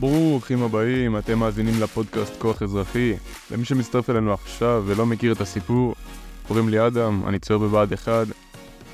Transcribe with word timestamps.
ברוכים 0.00 0.62
הבאים, 0.62 1.18
אתם 1.18 1.38
מאזינים 1.38 1.74
לפודקאסט 1.82 2.40
כוח 2.40 2.62
אזרחי. 2.62 3.14
למי 3.50 3.64
שמצטרף 3.64 4.10
אלינו 4.10 4.32
עכשיו 4.32 4.82
ולא 4.86 5.06
מכיר 5.06 5.32
את 5.32 5.40
הסיפור, 5.40 5.94
קוראים 6.48 6.68
לי 6.68 6.86
אדם, 6.86 7.22
אני 7.26 7.38
צייר 7.38 7.58
בבה"ד 7.58 7.92
1. 7.92 8.26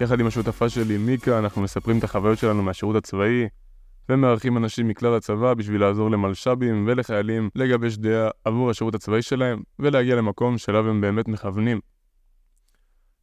יחד 0.00 0.20
עם 0.20 0.26
השותפה 0.26 0.68
שלי 0.68 0.98
מיקה, 0.98 1.38
אנחנו 1.38 1.62
מספרים 1.62 1.98
את 1.98 2.04
החוויות 2.04 2.38
שלנו 2.38 2.62
מהשירות 2.62 2.96
הצבאי, 2.96 3.48
ומארחים 4.08 4.56
אנשים 4.56 4.88
מכלל 4.88 5.14
הצבא 5.14 5.54
בשביל 5.54 5.80
לעזור 5.80 6.10
למלש"בים 6.10 6.84
ולחיילים 6.88 7.50
לגבש 7.54 7.96
דעה 7.96 8.30
עבור 8.44 8.70
השירות 8.70 8.94
הצבאי 8.94 9.22
שלהם, 9.22 9.62
ולהגיע 9.78 10.16
למקום 10.16 10.58
שאליו 10.58 10.88
הם 10.88 11.00
באמת 11.00 11.28
מכוונים. 11.28 11.80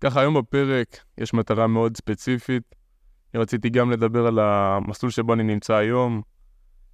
ככה 0.02 0.22
היום 0.22 0.34
בפרק 0.34 0.88
יש 1.18 1.34
מטרה 1.34 1.68
מאוד 1.68 1.98
ספציפית. 1.98 2.76
רציתי 3.36 3.70
גם 3.70 3.92
לדבר 3.92 4.28
על 4.28 4.40
המסלול 4.40 5.12
שבו 5.12 5.34
אני 5.34 5.44
נמצא 5.44 5.74
היום, 5.74 6.22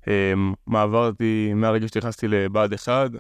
אמ, 0.10 0.54
מה 0.68 0.82
עברתי 0.82 1.54
מהרגע 1.56 1.88
שנכנסתי 1.88 2.28
לבה"ד 2.28 2.74
1, 2.74 3.12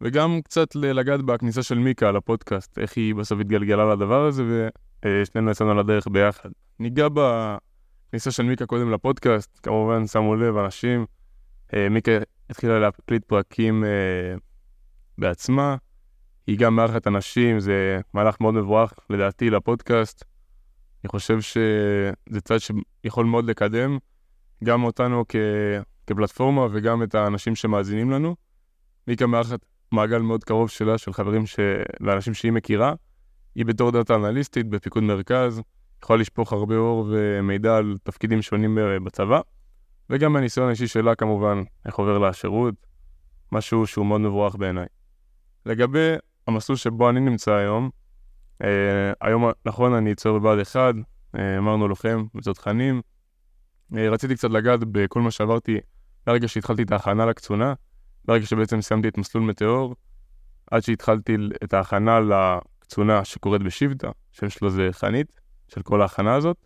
וגם 0.00 0.40
קצת 0.44 0.74
לגעת 0.74 1.22
בכניסה 1.22 1.62
של 1.62 1.78
מיקה 1.78 2.12
לפודקאסט, 2.12 2.78
איך 2.78 2.96
היא 2.96 3.14
בסוף 3.14 3.40
התגלגלה 3.40 3.94
לדבר 3.94 4.26
הזה, 4.26 4.68
ושנינו 5.04 5.50
יצאנו 5.50 5.70
על 5.70 5.78
הדרך 5.78 6.08
ביחד. 6.08 6.48
ניגע 6.78 7.08
בכניסה 7.08 8.30
של 8.30 8.42
מיקה 8.42 8.66
קודם 8.66 8.92
לפודקאסט, 8.92 9.60
כמובן 9.62 10.06
שמו 10.06 10.36
לב 10.36 10.56
אנשים, 10.56 11.06
אה, 11.74 11.88
מיקה 11.88 12.12
התחילה 12.50 12.78
להקליט 12.78 13.24
פרקים 13.24 13.84
אה, 13.84 14.34
בעצמה, 15.18 15.76
היא 16.46 16.58
גם 16.58 16.76
מארחת 16.76 17.06
אנשים, 17.06 17.60
זה 17.60 18.00
מהלך 18.14 18.40
מאוד 18.40 18.54
מבורך 18.54 18.92
לדעתי 19.10 19.50
לפודקאסט. 19.50 20.24
אני 21.04 21.08
חושב 21.08 21.40
שזה 21.40 22.40
צד 22.44 22.56
שיכול 22.58 23.26
מאוד 23.26 23.44
לקדם 23.50 23.98
גם 24.64 24.84
אותנו 24.84 25.24
כ... 25.28 25.36
כפלטפורמה 26.06 26.66
וגם 26.72 27.02
את 27.02 27.14
האנשים 27.14 27.54
שמאזינים 27.54 28.10
לנו. 28.10 28.36
מיקה 29.08 29.26
מארחת 29.26 29.60
מעגל 29.92 30.18
מאוד 30.18 30.44
קרוב 30.44 30.70
שלה, 30.70 30.98
של 30.98 31.12
חברים 31.12 31.46
ש... 31.46 31.58
ואנשים 32.00 32.34
שהיא 32.34 32.52
מכירה. 32.52 32.94
היא 33.54 33.66
בתור 33.66 33.90
דאטה 33.90 34.14
אנליסטית 34.14 34.68
בפיקוד 34.68 35.02
מרכז, 35.02 35.62
יכולה 36.02 36.18
לשפוך 36.18 36.52
הרבה 36.52 36.76
אור 36.76 37.08
ומידע 37.10 37.76
על 37.76 37.96
תפקידים 38.02 38.42
שונים 38.42 38.78
בצבא, 39.04 39.40
וגם 40.10 40.32
מהניסיון 40.32 40.68
האישי 40.68 40.88
שלה 40.88 41.14
כמובן, 41.14 41.62
איך 41.86 41.94
עובר 41.94 42.18
לה 42.18 42.28
השירות, 42.28 42.74
משהו 43.52 43.86
שהוא 43.86 44.06
מאוד 44.06 44.20
מבורך 44.20 44.56
בעיניי. 44.56 44.86
לגבי 45.66 46.14
המסלול 46.46 46.76
שבו 46.76 47.10
אני 47.10 47.20
נמצא 47.20 47.52
היום, 47.52 47.90
אה, 48.62 49.12
היום, 49.20 49.44
נכון, 49.64 49.92
אני 49.92 50.10
יצור 50.10 50.38
בבה"ד 50.38 50.58
1, 50.58 50.94
אה, 51.38 51.58
אמרנו 51.58 51.88
לוחם, 51.88 52.26
תכנים. 52.54 53.02
אה, 53.96 54.10
רציתי 54.10 54.34
קצת 54.34 54.50
לגעת 54.50 54.80
בכל 54.84 55.20
מה 55.20 55.30
שעברתי 55.30 55.78
ברגע 56.26 56.48
שהתחלתי 56.48 56.82
את 56.82 56.92
ההכנה 56.92 57.26
לקצונה, 57.26 57.74
ברגע 58.24 58.46
שבעצם 58.46 58.80
סיימתי 58.80 59.08
את 59.08 59.18
מסלול 59.18 59.44
מטאור, 59.44 59.94
עד 60.70 60.82
שהתחלתי 60.82 61.36
את 61.64 61.74
ההכנה 61.74 62.20
לקצונה 62.20 63.24
שקורית 63.24 63.62
בשבטה, 63.62 64.10
שם 64.32 64.50
שלו 64.50 64.70
זה 64.70 64.88
חנית, 64.92 65.40
של 65.68 65.82
כל 65.82 66.02
ההכנה 66.02 66.34
הזאת, 66.34 66.56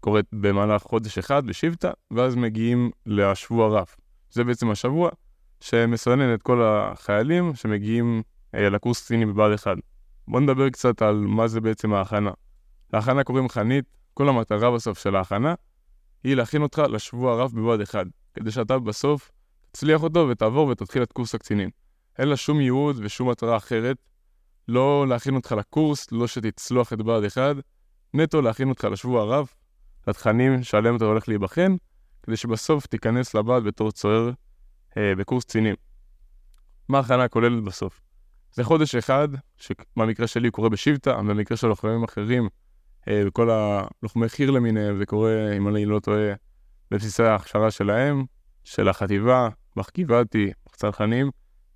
קורית 0.00 0.26
במהלך 0.32 0.82
חודש 0.82 1.18
אחד 1.18 1.46
בשבטה, 1.46 1.90
ואז 2.10 2.34
מגיעים 2.36 2.90
לשבוע 3.06 3.80
רף. 3.80 3.96
זה 4.30 4.44
בעצם 4.44 4.70
השבוע 4.70 5.10
שמסנן 5.60 6.34
את 6.34 6.42
כל 6.42 6.62
החיילים 6.62 7.54
שמגיעים 7.54 8.22
אה, 8.54 8.68
לקורס 8.68 9.04
קצינים 9.04 9.34
בבה"ד 9.34 9.52
1. 9.52 9.76
בואו 10.28 10.42
נדבר 10.42 10.70
קצת 10.70 11.02
על 11.02 11.14
מה 11.14 11.48
זה 11.48 11.60
בעצם 11.60 11.92
ההכנה. 11.92 12.30
להכנה 12.92 13.24
קוראים 13.24 13.48
חנית, 13.48 13.84
כל 14.14 14.28
המטרה 14.28 14.70
בסוף 14.70 14.98
של 14.98 15.16
ההכנה 15.16 15.54
היא 16.24 16.34
להכין 16.34 16.62
אותך 16.62 16.82
לשבוע 16.90 17.44
רף 17.44 17.52
בבה"ד 17.52 17.80
1, 17.80 18.06
כדי 18.34 18.50
שאתה 18.50 18.78
בסוף 18.78 19.30
תצליח 19.70 20.02
אותו 20.02 20.28
ותעבור 20.28 20.68
ותתחיל 20.68 21.02
את 21.02 21.12
קורס 21.12 21.34
הקצינים. 21.34 21.70
אין 22.18 22.28
לה 22.28 22.36
שום 22.36 22.60
ייעוד 22.60 22.96
ושום 23.02 23.30
מטרה 23.30 23.56
אחרת, 23.56 23.96
לא 24.68 25.08
להכין 25.08 25.34
אותך 25.34 25.52
לקורס, 25.52 26.12
לא 26.12 26.26
שתצלוח 26.26 26.92
את 26.92 27.02
בה"ד 27.02 27.24
1, 27.24 27.56
נטו 28.14 28.42
להכין 28.42 28.68
אותך 28.68 28.84
לשבוע 28.84 29.24
רף, 29.24 29.54
לתכנים 30.08 30.62
שעליהם 30.62 30.96
אתה 30.96 31.04
הולך 31.04 31.28
להיבחן, 31.28 31.76
כדי 32.22 32.36
שבסוף 32.36 32.86
תיכנס 32.86 33.34
לבה"ד 33.34 33.64
בתור 33.64 33.92
צוער 33.92 34.30
אה, 34.96 35.12
בקורס 35.18 35.44
קצינים. 35.44 35.74
מה 36.88 36.98
ההכנה 36.98 37.28
כוללת 37.28 37.64
בסוף? 37.64 38.00
זה 38.52 38.64
חודש 38.64 38.94
אחד, 38.94 39.28
שבמקרה 39.56 40.26
שלי 40.26 40.50
קורה 40.50 40.68
בשבטה, 40.68 41.22
במקרה 41.22 41.56
של 41.56 41.66
לוחמים 41.66 42.04
אחרים, 42.04 42.48
אה, 43.08 43.22
וכל 43.26 43.50
הלוחמי 43.50 44.28
חי"ר 44.28 44.50
למיניהם, 44.50 44.98
זה 44.98 45.06
קורה, 45.06 45.52
אם 45.56 45.68
אני 45.68 45.84
לא 45.84 46.00
טועה, 46.00 46.32
בבסיסי 46.92 47.22
ההכשרה 47.22 47.70
שלהם, 47.70 48.24
של 48.64 48.88
החטיבה, 48.88 49.48
בחקיבתי, 49.76 50.50
בצנחנים, 50.66 51.30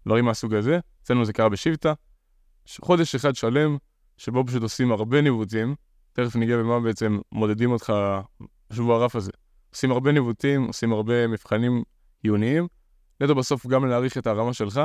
דברים 0.07 0.25
מהסוג 0.25 0.55
הזה. 0.55 0.79
אצלנו 1.03 1.25
זה 1.25 1.33
קרה 1.33 1.49
בשבטה. 1.49 1.93
חודש 2.81 3.15
אחד 3.15 3.35
שלם, 3.35 3.77
שבו 4.17 4.45
פשוט 4.47 4.63
עושים 4.63 4.93
הרבה 4.93 5.21
ניווטים, 5.21 5.75
תכף 6.13 6.37
ניגע 6.37 6.57
במה 6.57 6.81
בעצם 6.81 7.19
מודדים 7.33 7.73
אותך 7.73 7.93
בשבוע 8.71 8.97
הרף 8.97 9.17
הזה. 9.17 9.31
עושים 9.71 9.91
הרבה 9.91 10.13
ניווטים, 10.13 10.65
עושים 10.65 10.93
הרבה 10.93 11.27
מבחנים 11.27 11.83
עיוניים, 12.23 12.67
נטו 13.21 13.35
בסוף 13.35 13.67
גם 13.67 13.87
להעריך 13.87 14.19
את 14.19 14.27
הרמה 14.27 14.53
שלך, 14.53 14.81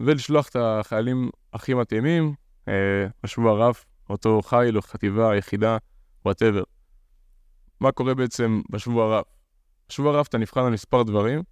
ולשלוח 0.00 0.48
את 0.48 0.56
החיילים 0.56 1.30
הכי 1.52 1.74
מתאימים 1.74 2.34
אה, 2.68 3.06
בשבוע 3.22 3.50
הרף, 3.50 3.84
אותו 4.10 4.42
חיל 4.42 4.76
או 4.76 4.82
חטיבה, 4.82 5.36
יחידה, 5.36 5.76
whatever. 6.24 6.62
מה 7.80 7.92
קורה 7.92 8.14
בעצם 8.14 8.62
בשבוע 8.70 9.04
הרף? 9.04 9.35
בשבוע 9.88 10.14
הרף 10.16 10.28
אתה 10.28 10.38
נבחן 10.38 10.60
על 10.60 10.72
מספר 10.72 11.02
דברים, 11.02 11.42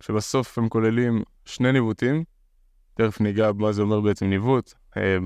שבסוף 0.00 0.58
הם 0.58 0.68
כוללים 0.68 1.22
שני 1.44 1.72
ניווטים, 1.72 2.24
תכף 2.94 3.20
ניגע 3.20 3.52
במה 3.52 3.72
זה 3.72 3.82
אומר 3.82 4.00
בעצם 4.00 4.26
ניווט, 4.26 4.74
אה, 4.96 5.16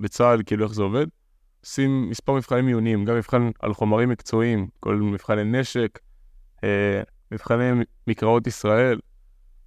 בצה"ל, 0.00 0.42
כאילו 0.46 0.64
איך 0.64 0.72
זה 0.72 0.82
עובד. 0.82 1.06
עושים 1.60 2.10
מספר 2.10 2.32
מבחנים 2.32 2.66
עיוניים, 2.66 3.04
גם 3.04 3.16
מבחן 3.16 3.50
על 3.60 3.74
חומרים 3.74 4.08
מקצועיים, 4.08 4.66
כל 4.80 4.96
מבחני 4.96 5.44
נשק, 5.44 5.98
אה, 6.64 7.02
מבחני 7.32 7.84
מקראות 8.06 8.46
ישראל, 8.46 8.98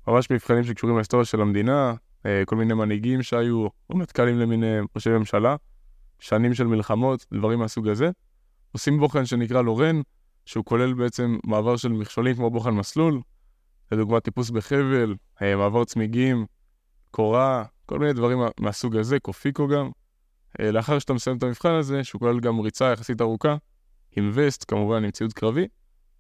ממש 0.08 0.32
מבחנים 0.32 0.64
שקשורים 0.64 0.96
להיסטוריה 0.96 1.26
של 1.26 1.42
המדינה, 1.42 1.94
אה, 2.26 2.44
כל 2.46 2.56
מיני 2.56 2.74
מנהיגים 2.74 3.24
שהיו, 3.24 3.68
רמטכ"לים 3.92 4.40
למיניהם, 4.40 4.86
ראשי 4.96 5.10
ממשלה, 5.10 5.56
שנים 6.20 6.54
של 6.54 6.68
מלחמות, 6.68 7.26
דברים 7.34 7.60
מהסוג 7.60 7.88
הזה. 7.88 8.10
עושים 8.72 9.00
בוחן 9.00 9.26
שנקרא 9.26 9.62
לורן, 9.62 10.02
שהוא 10.50 10.66
כולל 10.66 10.94
בעצם 10.94 11.38
מעבר 11.44 11.78
של 11.78 11.90
מכשולים 11.90 12.36
כמו 12.36 12.50
בוחן 12.50 12.70
מסלול, 12.70 13.22
לדוגמה 13.92 14.20
טיפוס 14.20 14.50
בחבל, 14.50 15.16
אה, 15.42 15.56
מעבר 15.56 15.86
צמיגים, 15.86 16.46
קורה, 17.12 17.64
כל 17.86 18.00
מיני 18.00 18.14
דברים 18.14 18.40
מהסוג 18.60 18.96
הזה, 18.96 19.20
קופיקו 19.20 19.68
גם. 19.68 19.90
אה, 20.60 20.72
לאחר 20.72 21.00
שאתה 21.00 21.14
מסיים 21.14 21.38
את 21.38 21.44
המבחן 21.44 21.72
הזה, 21.72 22.04
שהוא 22.04 22.20
כולל 22.20 22.40
גם 22.40 22.60
ריצה 22.60 22.86
יחסית 22.86 23.22
ארוכה, 23.22 23.56
עם 24.16 24.32
וסט, 24.34 24.66
כמובן 24.68 25.04
עם 25.04 25.12
ציוד 25.12 25.34
קרבי, 25.34 25.68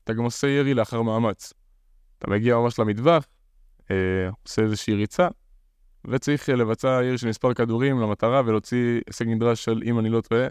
אתה 0.04 0.14
גם 0.14 0.24
עושה 0.24 0.48
ירי 0.48 0.74
לאחר 0.74 1.02
מאמץ. 1.02 1.54
אתה 2.18 2.30
מגיע 2.30 2.56
ממש 2.56 2.80
למטווח, 2.80 3.26
אה, 3.92 3.96
עושה 4.48 4.62
איזושהי 4.62 4.94
ריצה, 4.94 5.28
וצריך 6.08 6.50
לבצע 6.50 7.02
ירי 7.04 7.18
של 7.18 7.28
מספר 7.28 7.54
כדורים 7.54 8.00
למטרה 8.00 8.42
ולהוציא 8.46 9.02
הישג 9.08 9.28
נדרש 9.28 9.66
של, 9.66 9.82
אם 9.86 10.00
אני 10.00 10.10
לא 10.10 10.22
טועה, 10.22 10.48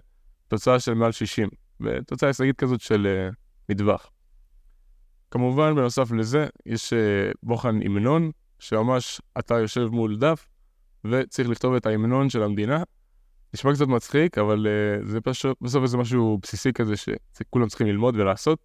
תוצאה 0.49 0.81
של 0.81 0.94
מעל 0.94 1.12
60, 1.12 1.49
ותוצאה 1.81 2.28
הישגית 2.28 2.56
כזאת 2.56 2.81
של 2.81 3.28
מטווח. 3.69 4.11
כמובן, 5.31 5.75
בנוסף 5.75 6.12
לזה, 6.12 6.47
יש 6.67 6.93
אה, 6.93 7.31
בוחן 7.43 7.83
המנון, 7.83 8.31
שממש 8.59 9.21
אתה 9.39 9.55
יושב 9.55 9.87
מול 9.87 10.19
דף, 10.19 10.49
וצריך 11.05 11.49
לכתוב 11.49 11.75
את 11.75 11.87
ההמנון 11.87 12.31
של 12.31 12.43
המדינה. 12.43 12.82
נשמע 13.55 13.75
קצת 13.75 13.87
מצחיק, 13.87 14.38
אבל 14.38 14.67
uh, 14.67 15.06
זה 15.06 15.20
פשוט, 15.20 15.56
בסוף 15.61 15.82
איזה 15.82 15.97
משהו 15.97 16.38
בסיסי 16.43 16.73
כזה 16.73 16.94
שכולם 16.97 17.69
צריכים 17.69 17.87
ללמוד 17.87 18.17
ולעשות. 18.17 18.59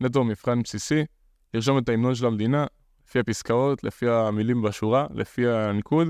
נטו 0.00 0.24
מבחן 0.24 0.62
בסיסי, 0.62 1.04
לרשום 1.54 1.78
את 1.78 1.88
ההמנון 1.88 2.14
של 2.14 2.26
המדינה, 2.26 2.66
לפי 3.06 3.18
הפסקאות, 3.18 3.84
לפי 3.84 4.08
המילים 4.08 4.62
בשורה, 4.62 5.06
לפי 5.14 5.48
הניקוד 5.48 6.08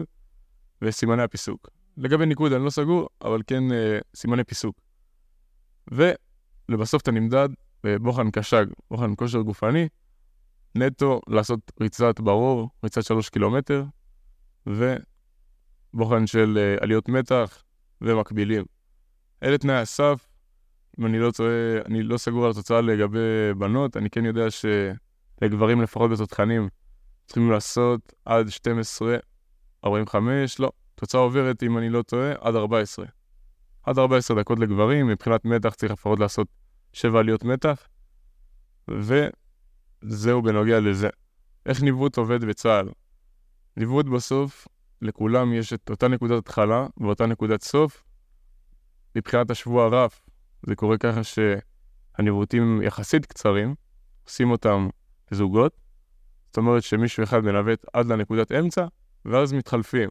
וסימני 0.82 1.22
הפיסוק. 1.22 1.68
לגבי 1.96 2.26
ניקוד 2.26 2.52
אני 2.52 2.64
לא 2.64 2.70
סגור, 2.70 3.08
אבל 3.22 3.40
כן 3.46 3.62
uh, 3.70 3.74
סימני 4.16 4.44
פיסוק. 4.44 4.80
ולבסוף 5.90 7.02
אתה 7.02 7.10
נמדד 7.10 7.48
בבוחן 7.84 8.30
קש"ג, 8.30 8.64
בוחן 8.90 9.14
כושר 9.16 9.40
גופני, 9.40 9.88
נטו 10.74 11.20
לעשות 11.28 11.72
ריצת 11.80 12.20
ברור, 12.20 12.70
ריצת 12.84 13.02
שלוש 13.02 13.28
קילומטר, 13.28 13.84
ובוחן 14.66 16.26
של 16.26 16.76
uh, 16.78 16.82
עליות 16.82 17.08
מתח 17.08 17.62
ומקבילים. 18.00 18.64
אלה 19.42 19.58
תנאי 19.58 19.74
הסף, 19.74 20.28
אם 20.98 21.06
אני 21.06 21.18
לא 21.18 21.30
טועה, 21.30 21.80
אני 21.86 22.02
לא 22.02 22.16
סגור 22.16 22.44
על 22.44 22.50
התוצאה 22.50 22.80
לגבי 22.80 23.54
בנות, 23.58 23.96
אני 23.96 24.10
כן 24.10 24.24
יודע 24.24 24.46
שלגברים 24.50 25.82
לפחות 25.82 26.10
בתותחנים 26.10 26.68
צריכים 27.26 27.50
לעשות 27.50 28.12
עד 28.24 28.48
12, 28.48 29.16
45, 29.84 30.60
לא, 30.60 30.72
תוצאה 30.94 31.20
עוברת, 31.20 31.62
אם 31.62 31.78
אני 31.78 31.90
לא 31.90 32.02
טועה, 32.02 32.32
עד 32.40 32.56
14. 32.56 33.06
עד 33.82 33.98
14 33.98 34.40
דקות 34.40 34.58
לגברים, 34.58 35.06
מבחינת 35.06 35.44
מתח 35.44 35.74
צריך 35.74 35.92
לפחות 35.92 36.18
לעשות 36.18 36.48
7 36.94 37.18
עליות 37.18 37.44
מתח, 37.44 37.88
וזהו 38.88 40.42
בנוגע 40.42 40.80
לזה. 40.80 41.08
איך 41.66 41.82
ניווט 41.82 42.16
עובד 42.16 42.44
בצה"ל? 42.44 42.88
ניווט 43.76 44.06
בסוף, 44.06 44.68
לכולם 45.02 45.52
יש 45.52 45.72
את 45.72 45.90
אותה 45.90 46.08
נקודת 46.08 46.38
התחלה 46.38 46.86
ואותה 46.96 47.26
נקודת 47.26 47.62
סוף. 47.62 48.04
מבחינת 49.16 49.50
השבוע 49.50 49.84
הרף, 49.84 50.20
זה 50.66 50.74
קורה 50.74 50.98
ככה 50.98 51.20
שהניווטים 51.24 52.82
יחסית 52.82 53.26
קצרים, 53.26 53.74
עושים 54.24 54.50
אותם 54.50 54.88
זוגות. 55.30 55.80
זאת 56.46 56.56
אומרת 56.56 56.82
שמישהו 56.82 57.22
אחד 57.22 57.40
מנווט 57.40 57.84
עד 57.92 58.06
לנקודת 58.06 58.52
אמצע, 58.52 58.86
ואז 59.24 59.52
מתחלפים. 59.52 60.08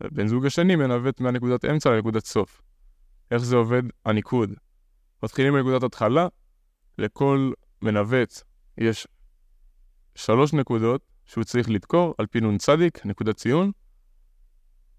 בן 0.00 0.26
זוג 0.26 0.46
השני 0.46 0.76
מנווט 0.76 1.20
מהנקודת 1.20 1.64
אמצע 1.64 1.90
לנקודת 1.90 2.26
סוף. 2.26 2.62
איך 3.30 3.42
זה 3.42 3.56
עובד? 3.56 3.82
הניקוד. 4.04 4.50
מתחילים 5.22 5.54
מנקודת 5.54 5.82
התחלה, 5.82 6.28
לכל 6.98 7.52
מנווט 7.82 8.42
יש 8.78 9.06
שלוש 10.14 10.52
נקודות 10.52 11.00
שהוא 11.24 11.44
צריך 11.44 11.70
לדקור 11.70 12.14
על 12.18 12.26
פי 12.26 12.40
נ"צ, 12.40 12.68
נקודת 13.04 13.36
ציון. 13.36 13.72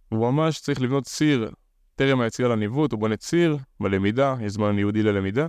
הוא 0.10 0.32
ממש 0.32 0.60
צריך 0.60 0.82
לבנות 0.82 1.04
ציר 1.04 1.52
טרם 1.96 2.22
היציאה 2.22 2.48
לניווט, 2.50 2.92
הוא 2.92 3.00
בונה 3.00 3.18
ציר 3.18 3.58
בלמידה, 3.80 4.36
יש 4.42 4.52
זמן 4.52 4.78
ייעודי 4.78 5.04
ללמידה. 5.04 5.48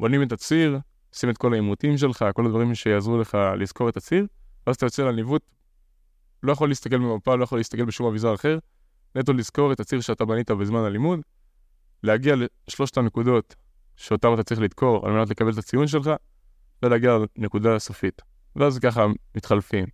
בונים 0.00 0.22
את 0.22 0.32
הציר, 0.32 0.78
עושים 1.14 1.30
את 1.30 1.38
כל 1.38 1.52
העימותים 1.52 1.98
שלך, 1.98 2.24
כל 2.34 2.46
הדברים 2.46 2.74
שיעזרו 2.74 3.18
לך 3.18 3.38
לזכור 3.58 3.88
את 3.88 3.96
הציר, 3.96 4.26
ואז 4.66 4.76
אתה 4.76 4.86
יוצא 4.86 5.02
לניווט, 5.02 5.42
לא 6.42 6.52
יכול 6.52 6.68
להסתכל 6.68 6.98
במפה, 6.98 7.36
לא 7.36 7.44
יכול 7.44 7.58
להסתכל 7.58 7.84
בשום 7.84 8.06
אביזר 8.06 8.34
אחר, 8.34 8.58
נטו 9.14 9.32
לזכור 9.32 9.72
את 9.72 9.80
הציר 9.80 10.00
שאתה 10.00 10.24
בנית 10.24 10.50
בזמן 10.50 10.80
הלימוד, 10.80 11.20
להגיע 12.02 12.34
לשלושת 12.68 12.96
הנקודות 12.98 13.54
שאותם 14.00 14.34
אתה 14.34 14.42
צריך 14.42 14.60
לדקור 14.60 15.06
על 15.06 15.12
מנת 15.12 15.30
לקבל 15.30 15.52
את 15.52 15.58
הציון 15.58 15.86
שלך, 15.86 16.10
ולהגיע 16.82 17.18
לנקודה 17.36 17.74
הסופית. 17.74 18.22
ואז 18.56 18.78
ככה 18.78 19.06
מתחלפים. 19.36 19.84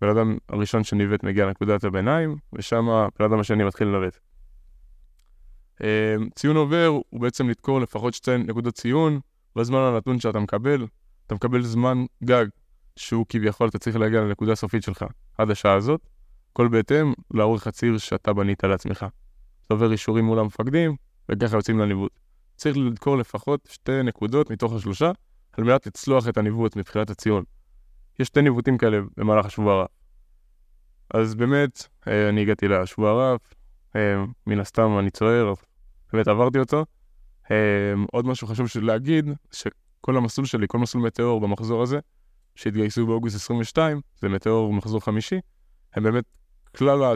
בן 0.00 0.08
אדם 0.08 0.38
הראשון 0.48 0.84
שניווט 0.84 1.24
מגיע 1.24 1.46
לנקודת 1.46 1.84
הביניים, 1.84 2.36
ושם 2.52 2.86
בן 3.18 3.24
אדם 3.24 3.40
השני 3.40 3.64
מתחיל 3.64 3.88
לנווט. 3.88 4.18
אמ, 5.80 6.28
ציון 6.34 6.56
עובר 6.56 6.86
הוא 6.86 7.20
בעצם 7.20 7.48
לדקור 7.48 7.80
לפחות 7.80 8.14
שתי 8.14 8.36
נקודות 8.38 8.74
ציון 8.74 9.20
בזמן 9.56 9.78
הנתון 9.78 10.20
שאתה 10.20 10.38
מקבל. 10.38 10.86
אתה 11.26 11.34
מקבל 11.34 11.62
זמן 11.62 12.04
גג 12.24 12.46
שהוא 12.96 13.26
כביכול 13.28 13.68
אתה 13.68 13.78
צריך 13.78 13.96
להגיע 13.96 14.20
לנקודה 14.20 14.52
הסופית 14.52 14.82
שלך 14.82 15.04
עד 15.38 15.50
השעה 15.50 15.74
הזאת, 15.74 16.08
כל 16.52 16.68
בהתאם 16.68 17.12
לאורך 17.30 17.66
הציר 17.66 17.98
שאתה 17.98 18.32
בנית 18.32 18.64
לעצמך. 18.64 19.06
אתה 19.66 19.74
עובר 19.74 19.92
אישורים 19.92 20.24
מול 20.24 20.38
המפקדים, 20.38 20.96
וככה 21.28 21.56
יוצאים 21.56 21.78
לניווט. 21.78 22.19
צריך 22.60 22.76
לדקור 22.76 23.16
לפחות 23.16 23.68
שתי 23.70 24.02
נקודות 24.02 24.50
מתוך 24.50 24.72
השלושה, 24.72 25.12
על 25.52 25.64
מנת 25.64 25.86
לצלוח 25.86 26.28
את 26.28 26.38
הניווט 26.38 26.76
מבחינת 26.76 27.10
הציון. 27.10 27.44
יש 28.18 28.26
שתי 28.26 28.42
ניווטים 28.42 28.78
כאלה 28.78 28.98
במהלך 29.16 29.46
השבוע 29.46 29.74
הרב. 29.74 29.86
אז 31.14 31.34
באמת, 31.34 31.88
אה, 32.08 32.28
אני 32.28 32.42
הגעתי 32.42 32.68
לשבוע 32.68 33.10
הרב, 33.10 33.38
אה, 33.96 34.24
מן 34.46 34.60
הסתם 34.60 34.98
אני 34.98 35.10
צוער, 35.10 35.54
באמת 36.12 36.28
עברתי 36.28 36.58
אותו. 36.58 36.84
אה, 37.50 37.56
עוד 38.12 38.26
משהו 38.26 38.46
חשוב 38.46 38.82
להגיד, 38.82 39.24
שכל 39.52 40.16
המסלול 40.16 40.46
שלי, 40.46 40.66
כל 40.68 40.78
מסלול 40.78 41.04
מטאור 41.04 41.40
במחזור 41.40 41.82
הזה, 41.82 41.98
שהתגייסו 42.54 43.06
באוגוסט 43.06 43.36
22, 43.36 44.00
זה 44.18 44.28
מטאור 44.28 44.72
מחזור 44.72 45.00
חמישי, 45.00 45.40
הם 45.94 46.02
באמת, 46.02 46.24
כלל, 46.76 47.14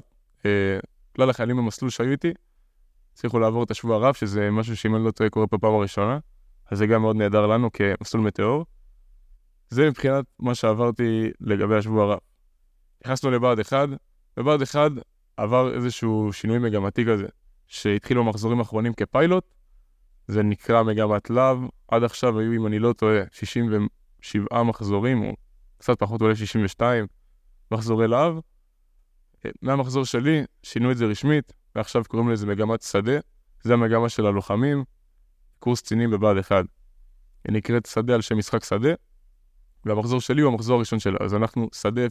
כלל 1.17 1.31
החיילים 1.31 1.57
במסלול 1.57 1.91
שהיו 1.91 2.11
איתי, 2.11 2.33
הצליחו 3.15 3.39
לעבור 3.39 3.63
את 3.65 3.71
השבוע 3.71 3.97
הרב, 3.97 4.15
שזה 4.15 4.51
משהו 4.51 4.77
שאם 4.77 4.97
אני 4.97 5.05
לא 5.05 5.11
טועה 5.11 5.31
קורה 5.31 5.47
בפעם 5.53 5.75
הראשונה, 5.75 6.19
אז 6.71 6.79
זה 6.79 6.87
גם 6.87 7.03
מאוד 7.03 7.17
נהדר 7.17 7.47
לנו 7.47 7.71
כמסלול 7.73 8.23
מטאור. 8.23 8.67
זה 9.71 9.87
מבחינת 9.87 10.25
מה 10.39 10.55
שעברתי 10.55 11.31
לגבי 11.41 11.77
השבוע 11.77 12.05
הרב. 12.05 12.19
נכנסנו 13.05 13.31
לבה"ד 13.31 13.61
1, 13.61 13.89
בבה"ד 14.37 14.63
1 14.63 14.91
עבר 15.37 15.75
איזשהו 15.75 16.33
שינוי 16.33 16.59
מגמתי 16.59 17.05
כזה, 17.07 17.27
שהתחילו 17.67 18.25
במחזורים 18.25 18.59
האחרונים 18.59 18.93
כפיילוט, 18.93 19.55
זה 20.29 20.43
נקרא 20.43 20.83
מגמת 20.83 21.31
להב, 21.31 21.59
עד 21.89 22.05
עכשיו 22.05 22.39
היו, 22.39 22.53
אם 22.53 22.67
אני 22.67 22.79
לא 22.79 22.93
טועה, 22.93 23.21
67 23.33 24.63
מחזורים, 24.63 25.23
או 25.23 25.33
קצת 25.79 25.99
פחות 25.99 26.23
אולי 26.23 26.37
62 26.37 27.07
מחזורי 27.71 28.09
להב. 28.09 28.35
מהמחזור 29.63 30.05
שלי 30.05 30.45
שינו 30.63 30.91
את 30.91 30.97
זה 30.97 31.07
רשמית, 31.07 31.53
ועכשיו 31.77 32.03
קוראים 32.09 32.31
לזה 32.31 32.47
מגמת 32.47 32.83
שדה, 32.83 33.19
זה 33.63 33.75
המגמה 33.75 34.09
של 34.09 34.27
הלוחמים, 34.27 34.85
קורס 35.59 35.81
קצינים 35.81 36.11
בבה"ד 36.11 36.39
1. 36.39 36.65
היא 37.45 37.53
נקראת 37.53 37.87
שדה 37.87 38.15
על 38.15 38.21
שם 38.21 38.39
משחק 38.39 38.65
שדה, 38.65 38.93
והמחזור 39.85 40.21
שלי 40.21 40.43
הוא 40.43 40.53
המחזור 40.53 40.77
הראשון 40.77 40.99
שלה, 40.99 41.19
אז 41.21 41.35
אנחנו 41.35 41.69
שדה 41.75 42.07
0-1. 42.07 42.11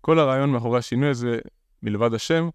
כל 0.00 0.18
הרעיון 0.18 0.50
מאחורי 0.50 0.78
השינוי 0.78 1.08
הזה, 1.08 1.38
מלבד 1.82 2.14
השם, 2.14 2.48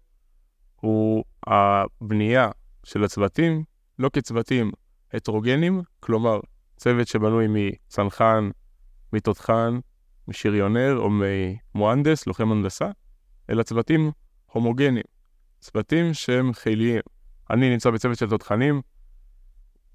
הוא 0.80 1.24
הבנייה 1.46 2.50
של 2.84 3.04
הצוותים, 3.04 3.64
לא 3.98 4.10
כצוותים 4.12 4.70
הטרוגנים, 5.12 5.82
כלומר, 6.00 6.40
צוות 6.76 7.08
שבנוי 7.08 7.46
מצנחן, 7.48 8.50
מתותחן, 9.12 9.78
משריונר 10.28 10.96
או 10.98 11.10
ממוהנדס, 11.10 12.26
לוחם 12.26 12.52
הנדסה, 12.52 12.90
אלא 13.50 13.62
צוותים 13.62 14.10
הומוגנים, 14.46 15.02
צוותים 15.62 16.14
שהם 16.14 16.52
חיליים. 16.52 17.00
אני 17.50 17.70
נמצא 17.70 17.90
בצוות 17.90 18.18
של 18.18 18.30
תותחנים, 18.30 18.82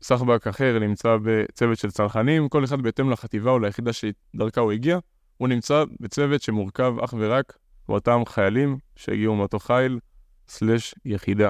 סחבק 0.02 0.48
אחר 0.48 0.80
נמצא 0.80 1.18
בצוות 1.24 1.78
של 1.78 1.92
צנחנים, 1.92 2.50
כל 2.50 2.64
אחד 2.64 2.82
בהתאם 2.82 3.10
לחטיבה 3.10 3.52
או 3.52 3.60
ליחידה 3.60 3.92
שדרכה 3.94 4.62
הוא 4.62 4.72
הגיע, 4.72 5.00
הוא 5.38 5.48
נמצא 5.48 5.84
בצוות 6.00 6.42
שמורכב 6.42 6.94
אך 7.04 7.14
ורק 7.18 7.58
מאותם 7.90 8.22
חיילים 8.28 8.78
שהגיעו 8.96 9.36
מאותו 9.36 9.60
חיל 9.60 10.00
סלש 10.48 10.96
יחידה. 11.06 11.50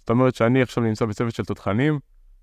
זאת 0.00 0.10
אומרת 0.10 0.34
שאני 0.34 0.62
עכשיו 0.62 0.82
נמצא 0.82 1.04
בצוות 1.04 1.34
של 1.34 1.44
תותחנים, 1.44 1.98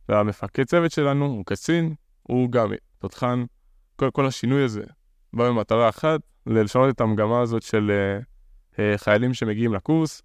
והמפקד 0.09 0.63
צוות 0.63 0.91
שלנו 0.91 1.25
הוא 1.25 1.45
קצין, 1.45 1.95
הוא 2.23 2.51
גם 2.51 2.71
תותחן. 2.99 3.45
כל, 3.95 4.11
כל 4.11 4.25
השינוי 4.25 4.63
הזה 4.63 4.83
בא 5.33 5.49
במטרה 5.49 5.89
אחת, 5.89 6.19
לשנות 6.45 6.95
את 6.95 7.01
המגמה 7.01 7.41
הזאת 7.41 7.61
של 7.61 7.91
uh, 7.91 8.75
uh, 8.75 8.77
חיילים 8.97 9.33
שמגיעים 9.33 9.73
לקורס. 9.73 10.21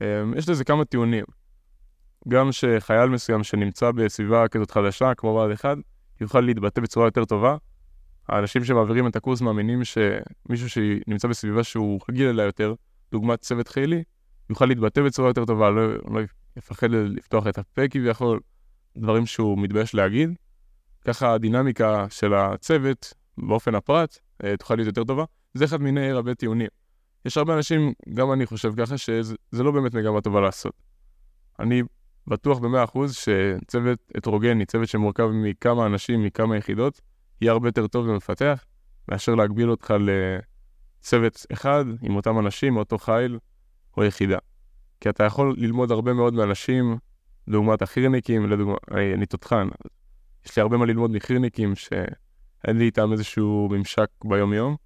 Um, 0.00 0.38
יש 0.38 0.48
לזה 0.48 0.64
כמה 0.64 0.84
טיעונים. 0.84 1.24
גם 2.28 2.52
שחייל 2.52 3.06
מסוים 3.06 3.44
שנמצא 3.44 3.90
בסביבה 3.90 4.48
כזאת 4.48 4.70
חדשה, 4.70 5.14
כמו 5.14 5.34
בעד 5.34 5.50
אחד, 5.50 5.76
יוכל 6.20 6.40
להתבטא 6.40 6.80
בצורה 6.80 7.06
יותר 7.06 7.24
טובה. 7.24 7.56
האנשים 8.28 8.64
שמעבירים 8.64 9.06
את 9.06 9.16
הקורס 9.16 9.40
מאמינים 9.40 9.80
שמישהו 9.84 10.68
שנמצא 10.68 11.28
בסביבה 11.28 11.64
שהוא 11.64 12.00
רגיל 12.10 12.28
אליה 12.28 12.44
יותר, 12.44 12.74
דוגמת 13.12 13.40
צוות 13.40 13.68
חילי, 13.68 14.02
יוכל 14.50 14.66
להתבטא 14.66 15.02
בצורה 15.02 15.28
יותר 15.28 15.44
טובה, 15.44 15.70
לא, 15.70 15.92
לא 15.92 16.20
יפחד 16.56 16.90
לפתוח 16.90 17.46
את 17.46 17.58
הפה 17.58 17.88
כביכול, 17.88 18.40
דברים 18.96 19.26
שהוא 19.26 19.58
מתבייש 19.58 19.94
להגיד. 19.94 20.30
ככה 21.04 21.32
הדינמיקה 21.32 22.06
של 22.10 22.34
הצוות, 22.34 23.14
באופן 23.38 23.74
הפרט, 23.74 24.18
אה, 24.44 24.56
תוכל 24.56 24.74
להיות 24.74 24.86
יותר 24.86 25.04
טובה. 25.04 25.24
זה 25.54 25.64
אחד 25.64 25.82
מיני 25.82 26.12
רבי 26.12 26.34
טיעונים. 26.34 26.68
יש 27.24 27.36
הרבה 27.36 27.56
אנשים, 27.56 27.92
גם 28.14 28.32
אני 28.32 28.46
חושב 28.46 28.72
ככה, 28.76 28.98
שזה 28.98 29.34
לא 29.52 29.70
באמת 29.70 29.94
מגמה 29.94 30.20
טובה 30.20 30.40
לעשות. 30.40 30.72
אני 31.58 31.82
בטוח 32.26 32.58
במאה 32.58 32.84
אחוז 32.84 33.14
שצוות 33.14 33.98
הטרוגני, 34.14 34.66
צוות 34.66 34.88
שמורכב 34.88 35.26
מכמה 35.32 35.86
אנשים, 35.86 36.22
מכמה 36.22 36.56
יחידות, 36.56 37.00
יהיה 37.40 37.52
הרבה 37.52 37.68
יותר 37.68 37.86
טוב 37.86 38.08
ומפתח, 38.08 38.64
מאשר 39.08 39.34
להגביל 39.34 39.70
אותך 39.70 39.94
לצוות 41.00 41.46
אחד 41.52 41.84
עם 42.02 42.16
אותם 42.16 42.38
אנשים, 42.38 42.74
מאותו 42.74 42.98
חיל 42.98 43.38
או 43.96 44.04
יחידה. 44.04 44.38
כי 45.00 45.08
אתה 45.08 45.24
יכול 45.24 45.54
ללמוד 45.58 45.90
הרבה 45.90 46.12
מאוד 46.12 46.34
מאנשים, 46.34 46.96
לעומת 47.46 47.82
החירניקים, 47.82 48.50
לדוגמה, 48.50 48.74
אני 49.14 49.26
תותחן. 49.26 49.68
יש 50.46 50.56
לי 50.56 50.62
הרבה 50.62 50.76
מה 50.76 50.86
ללמוד 50.86 51.10
מחירניקים 51.10 51.74
שאין 51.74 52.78
לי 52.78 52.84
איתם 52.84 53.12
איזשהו 53.12 53.68
ממשק 53.70 54.08
ביום-יום, 54.24 54.76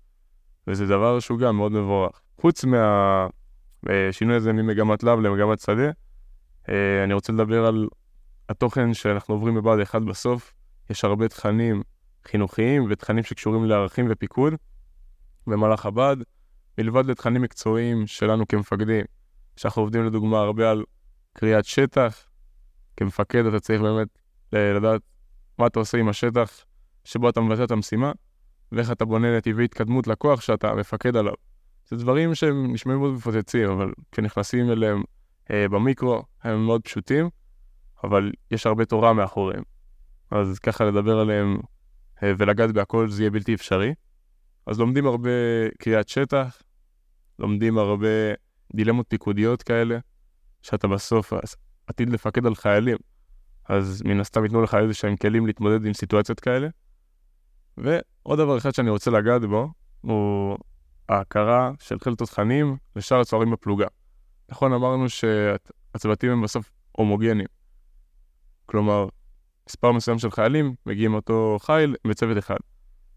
וזה 0.66 0.86
דבר 0.86 1.20
שהוא 1.20 1.38
גם 1.38 1.56
מאוד 1.56 1.72
מבורך. 1.72 2.20
חוץ 2.40 2.64
מהשינוי 2.64 4.36
הזה 4.36 4.52
ממגמת 4.52 5.02
לאו 5.02 5.20
למגמת 5.20 5.60
שדה, 5.60 5.90
אה, 6.68 7.04
אני 7.04 7.14
רוצה 7.14 7.32
לדבר 7.32 7.66
על 7.66 7.88
התוכן 8.48 8.94
שאנחנו 8.94 9.34
עוברים 9.34 9.54
בבה"ד 9.54 9.80
1 9.80 10.02
בסוף. 10.02 10.54
יש 10.90 11.04
הרבה 11.04 11.28
תכנים 11.28 11.82
חינוכיים 12.26 12.86
ותכנים 12.90 13.24
שקשורים 13.24 13.64
לערכים 13.64 14.06
ופיקוד 14.10 14.54
במהלך 15.46 15.86
הבה"ד, 15.86 16.16
מלבד 16.78 17.06
לתכנים 17.06 17.42
מקצועיים 17.42 18.06
שלנו 18.06 18.48
כמפקדים, 18.48 19.04
שאנחנו 19.56 19.82
עובדים 19.82 20.04
לדוגמה 20.04 20.38
הרבה 20.38 20.70
על 20.70 20.84
קריאת 21.32 21.64
שטח. 21.64 22.26
כמפקד 22.96 23.46
אתה 23.46 23.60
צריך 23.60 23.80
באמת 23.80 24.08
לדעת 24.52 25.00
מה 25.58 25.66
אתה 25.66 25.78
עושה 25.78 25.98
עם 25.98 26.08
השטח 26.08 26.64
שבו 27.04 27.28
אתה 27.28 27.40
מבצע 27.40 27.64
את 27.64 27.70
המשימה, 27.70 28.12
ואיך 28.72 28.90
אתה 28.92 29.04
בונה 29.04 29.36
נתיבי 29.36 29.64
התקדמות 29.64 30.06
לכוח 30.06 30.40
שאתה 30.40 30.74
מפקד 30.74 31.16
עליו. 31.16 31.34
זה 31.86 31.96
דברים 31.96 32.34
שהם 32.34 32.72
נשמעים 32.72 32.98
מאוד 32.98 33.12
מפוצצים, 33.12 33.70
אבל 33.70 33.92
כשנכנסים 34.12 34.70
אליהם 34.70 35.02
אה, 35.50 35.68
במיקרו 35.68 36.22
הם 36.42 36.66
מאוד 36.66 36.82
פשוטים, 36.82 37.28
אבל 38.04 38.32
יש 38.50 38.66
הרבה 38.66 38.84
תורה 38.84 39.12
מאחוריהם. 39.12 39.62
אז 40.30 40.58
ככה 40.58 40.84
לדבר 40.84 41.18
עליהם 41.18 41.58
אה, 42.22 42.32
ולגעת 42.38 42.70
בהכל 42.70 43.08
זה 43.08 43.22
יהיה 43.22 43.30
בלתי 43.30 43.54
אפשרי. 43.54 43.94
אז 44.66 44.80
לומדים 44.80 45.06
הרבה 45.06 45.30
קריאת 45.78 46.08
שטח, 46.08 46.62
לומדים 47.38 47.78
הרבה 47.78 48.08
דילמות 48.74 49.06
פיקודיות 49.08 49.62
כאלה, 49.62 49.98
שאתה 50.62 50.88
בסוף 50.88 51.32
עתיד 51.86 52.10
לפקד 52.10 52.46
על 52.46 52.54
חיילים, 52.54 52.96
אז 53.68 54.02
מן 54.04 54.20
הסתם 54.20 54.44
ייתנו 54.44 54.62
לך 54.62 54.74
איזה 54.74 54.94
שהם 54.94 55.16
כלים 55.16 55.46
להתמודד 55.46 55.86
עם 55.86 55.92
סיטואציות 55.92 56.40
כאלה. 56.40 56.68
ועוד 57.76 58.38
דבר 58.38 58.58
אחד 58.58 58.74
שאני 58.74 58.90
רוצה 58.90 59.10
לגעת 59.10 59.42
בו, 59.42 59.72
הוא 60.00 60.58
ההכרה 61.08 61.70
של 61.80 61.98
חיל 61.98 62.14
תותחנים 62.14 62.76
לשאר 62.96 63.20
הצוערים 63.20 63.50
בפלוגה. 63.50 63.86
נכון, 64.48 64.72
אמרנו 64.72 65.08
שהצוותים 65.08 66.30
הם 66.30 66.42
בסוף 66.42 66.70
הומוגנים. 66.92 67.46
כלומר, 68.66 69.08
מספר 69.68 69.92
מסוים 69.92 70.18
של 70.18 70.30
חיילים 70.30 70.74
מגיעים 70.86 71.10
מאותו 71.10 71.58
חיל 71.60 71.96
בצוות 72.06 72.38
אחד. 72.38 72.56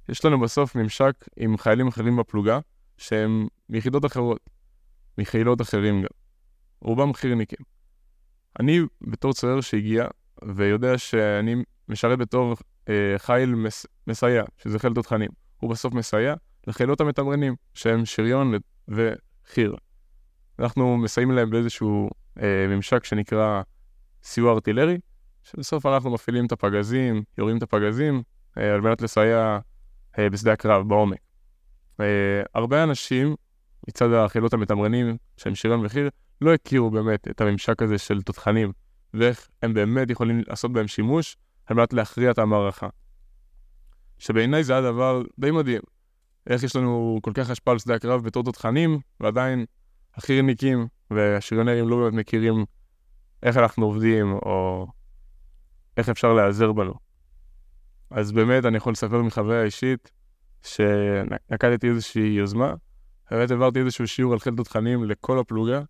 יש 0.09 0.25
לנו 0.25 0.39
בסוף 0.39 0.75
ממשק 0.75 1.25
עם 1.37 1.57
חיילים 1.57 1.87
אחרים 1.87 2.17
בפלוגה, 2.17 2.59
שהם 2.97 3.47
מיחידות 3.69 4.05
אחרות, 4.05 4.49
מחילות 5.17 5.61
אחרים 5.61 6.01
גם. 6.01 6.07
רובם 6.81 7.13
חירניקים. 7.13 7.59
אני 8.59 8.79
בתור 9.01 9.33
צוער 9.33 9.61
שהגיע, 9.61 10.07
ויודע 10.43 10.97
שאני 10.97 11.55
משרת 11.89 12.19
בתור 12.19 12.55
אה, 12.89 13.15
חיל 13.17 13.55
מס, 13.55 13.85
מסייע, 14.07 14.43
שזה 14.57 14.79
חיל 14.79 14.93
תותחנים. 14.93 15.29
הוא 15.57 15.69
בסוף 15.69 15.93
מסייע 15.93 16.35
לחילות 16.67 17.01
המתמרנים, 17.01 17.55
שהם 17.73 18.05
שריון 18.05 18.53
וחי"ר. 18.87 19.75
אנחנו 20.59 20.97
מסייעים 20.97 21.31
להם 21.31 21.49
באיזשהו 21.49 22.09
אה, 22.41 22.65
ממשק 22.69 23.03
שנקרא 23.05 23.61
סיוע 24.23 24.53
ארטילרי, 24.53 24.97
שבסוף 25.43 25.85
אנחנו 25.85 26.11
מפעילים 26.11 26.45
את 26.45 26.51
הפגזים, 26.51 27.23
יורים 27.37 27.57
את 27.57 27.63
הפגזים, 27.63 28.21
אה, 28.57 28.73
על 28.73 28.81
מנת 28.81 29.01
לסייע 29.01 29.59
אה, 30.19 30.29
בשדה 30.29 30.53
הקרב, 30.53 30.87
בעומק. 30.89 31.19
אה, 31.99 32.41
הרבה 32.55 32.83
אנשים 32.83 33.35
מצד 33.87 34.11
החילות 34.11 34.53
המתמרנים, 34.53 35.17
שהם 35.37 35.55
שריון 35.55 35.85
וחי"ר, 35.85 36.07
לא 36.41 36.53
הכירו 36.53 36.89
באמת 36.89 37.27
את 37.27 37.41
הממשק 37.41 37.81
הזה 37.81 37.97
של 37.97 38.21
תותחנים, 38.21 38.71
ואיך 39.13 39.47
הם 39.61 39.73
באמת 39.73 40.09
יכולים 40.09 40.41
לעשות 40.47 40.73
בהם 40.73 40.87
שימוש 40.87 41.37
על 41.65 41.77
מנת 41.77 41.93
להכריע 41.93 42.31
את 42.31 42.39
המערכה. 42.39 42.87
שבעיניי 44.19 44.63
זה 44.63 44.73
היה 44.73 44.81
דבר 44.81 45.21
די 45.39 45.51
מדהים. 45.51 45.81
איך 46.47 46.63
יש 46.63 46.75
לנו 46.75 47.19
כל 47.21 47.31
כך 47.33 47.49
השפעה 47.49 47.71
על 47.71 47.79
שדה 47.79 47.95
הקרב 47.95 48.23
בתור 48.23 48.43
תותחנים, 48.43 48.99
ועדיין 49.19 49.65
החי"רניקים 50.15 50.87
והשריונרים 51.11 51.89
לא 51.89 51.97
באמת 51.97 52.13
מכירים 52.13 52.65
איך 53.43 53.57
אנחנו 53.57 53.85
עובדים, 53.85 54.33
או 54.33 54.87
איך 55.97 56.09
אפשר 56.09 56.33
להיעזר 56.33 56.71
בנו. 56.71 56.93
אז 58.09 58.31
באמת 58.31 58.65
אני 58.65 58.77
יכול 58.77 58.93
לספר 58.93 59.21
מחוויה 59.21 59.63
אישית, 59.63 60.11
שנקטתי 60.63 61.89
איזושהי 61.89 62.27
יוזמה, 62.27 62.73
באמת 63.31 63.51
העברתי 63.51 63.79
איזשהו 63.79 64.07
שיעור 64.07 64.33
על 64.33 64.39
חיל 64.39 64.55
תותחנים 64.55 65.03
לכל 65.03 65.39
הפלוגה, 65.39 65.81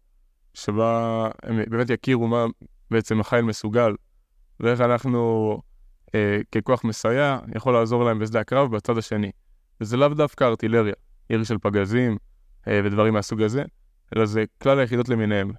שבה 0.54 1.30
הם 1.44 1.60
באמת 1.70 1.90
יכירו 1.90 2.28
מה 2.28 2.46
בעצם 2.92 3.20
החיל 3.20 3.42
מסוגל, 3.42 3.96
ואיך 4.60 4.82
אנחנו 4.82 5.62
אה, 6.16 6.40
ככוח 6.52 6.84
מסייע 6.84 7.40
יכול 7.56 7.74
לעזור 7.74 8.04
להם 8.04 8.20
בשדה 8.20 8.40
הקרב 8.40 8.76
בצד 8.76 8.98
השני. 8.98 9.32
וזה 9.82 9.98
לאו 9.98 10.08
דווקא 10.08 10.44
ארטילריה, 10.44 10.94
ירי 11.30 11.46
של 11.46 11.58
פגזים 11.58 12.18
אה, 12.68 12.82
ודברים 12.84 13.14
מהסוג 13.14 13.42
הזה, 13.42 13.64
אלא 14.16 14.26
זה 14.26 14.44
כלל 14.62 14.80
היחידות 14.80 15.10
למיניהם. 15.10 15.52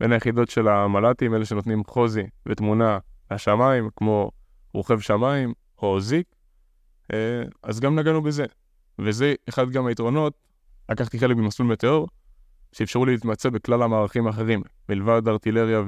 בין 0.00 0.12
היחידות 0.12 0.50
של 0.50 0.68
המל"טים, 0.68 1.34
אלה 1.34 1.44
שנותנים 1.44 1.82
חוזי 1.84 2.22
ותמונה 2.46 2.98
מהשמיים, 3.30 3.88
כמו 3.96 4.30
רוכב 4.74 5.00
שמיים 5.00 5.52
או 5.82 6.00
זיק, 6.00 6.26
אה, 7.12 7.42
אז 7.62 7.80
גם 7.80 7.98
נגענו 7.98 8.22
בזה. 8.22 8.44
וזה 8.98 9.34
אחד 9.48 9.70
גם 9.70 9.86
היתרונות, 9.86 10.34
לקחתי 10.88 11.18
חלק 11.18 11.36
במסלול 11.36 11.68
מטאור, 11.68 12.08
שאפשרו 12.72 13.06
לי 13.06 13.12
להתמצא 13.12 13.50
בכלל 13.50 13.82
המערכים 13.82 14.26
האחרים, 14.26 14.62
מלבד 14.88 15.28
ארטילריה 15.28 15.82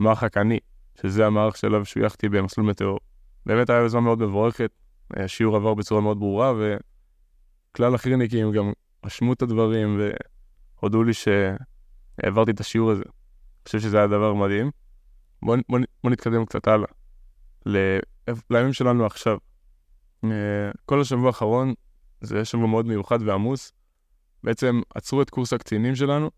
ומערך 0.00 0.22
הקני, 0.22 0.58
שזה 1.02 1.26
המערך 1.26 1.56
שאליו 1.56 1.84
שויכתי 1.84 2.28
במסלול 2.28 2.66
מטאור. 2.66 2.98
באמת 3.46 3.70
היה 3.70 3.78
יוזמה 3.78 4.00
מאוד 4.00 4.18
מבורכת, 4.18 4.70
השיעור 5.10 5.56
עבר 5.56 5.74
בצורה 5.74 6.00
מאוד 6.00 6.18
ברורה, 6.18 6.52
וכלל 7.78 7.94
החירניקים 7.94 8.52
גם 8.52 8.72
רשמו 9.04 9.32
את 9.32 9.42
הדברים 9.42 10.00
והודו 10.80 11.02
לי 11.02 11.12
שהעברתי 11.14 12.50
את 12.50 12.60
השיעור 12.60 12.90
הזה. 12.90 13.02
אני 13.02 13.62
חושב 13.64 13.80
שזה 13.80 13.98
היה 13.98 14.06
דבר 14.06 14.34
מדהים. 14.34 14.70
בואו 15.42 15.58
בוא, 15.68 15.78
בוא 16.02 16.10
נתקדם 16.10 16.44
קצת 16.44 16.68
הלאה. 16.68 16.86
לימים 18.50 18.72
שלנו 18.72 19.06
עכשיו. 19.06 19.38
כל 20.86 21.00
השבוע 21.00 21.26
האחרון 21.26 21.74
זה 22.20 22.44
שבוע 22.44 22.66
מאוד 22.66 22.86
מיוחד 22.86 23.18
ועמוס. 23.22 23.72
בעצם 24.44 24.80
עצרו 24.94 25.22
את 25.22 25.30
קורס 25.30 25.52
הקצינים 25.52 25.94
שלנו, 25.94 26.30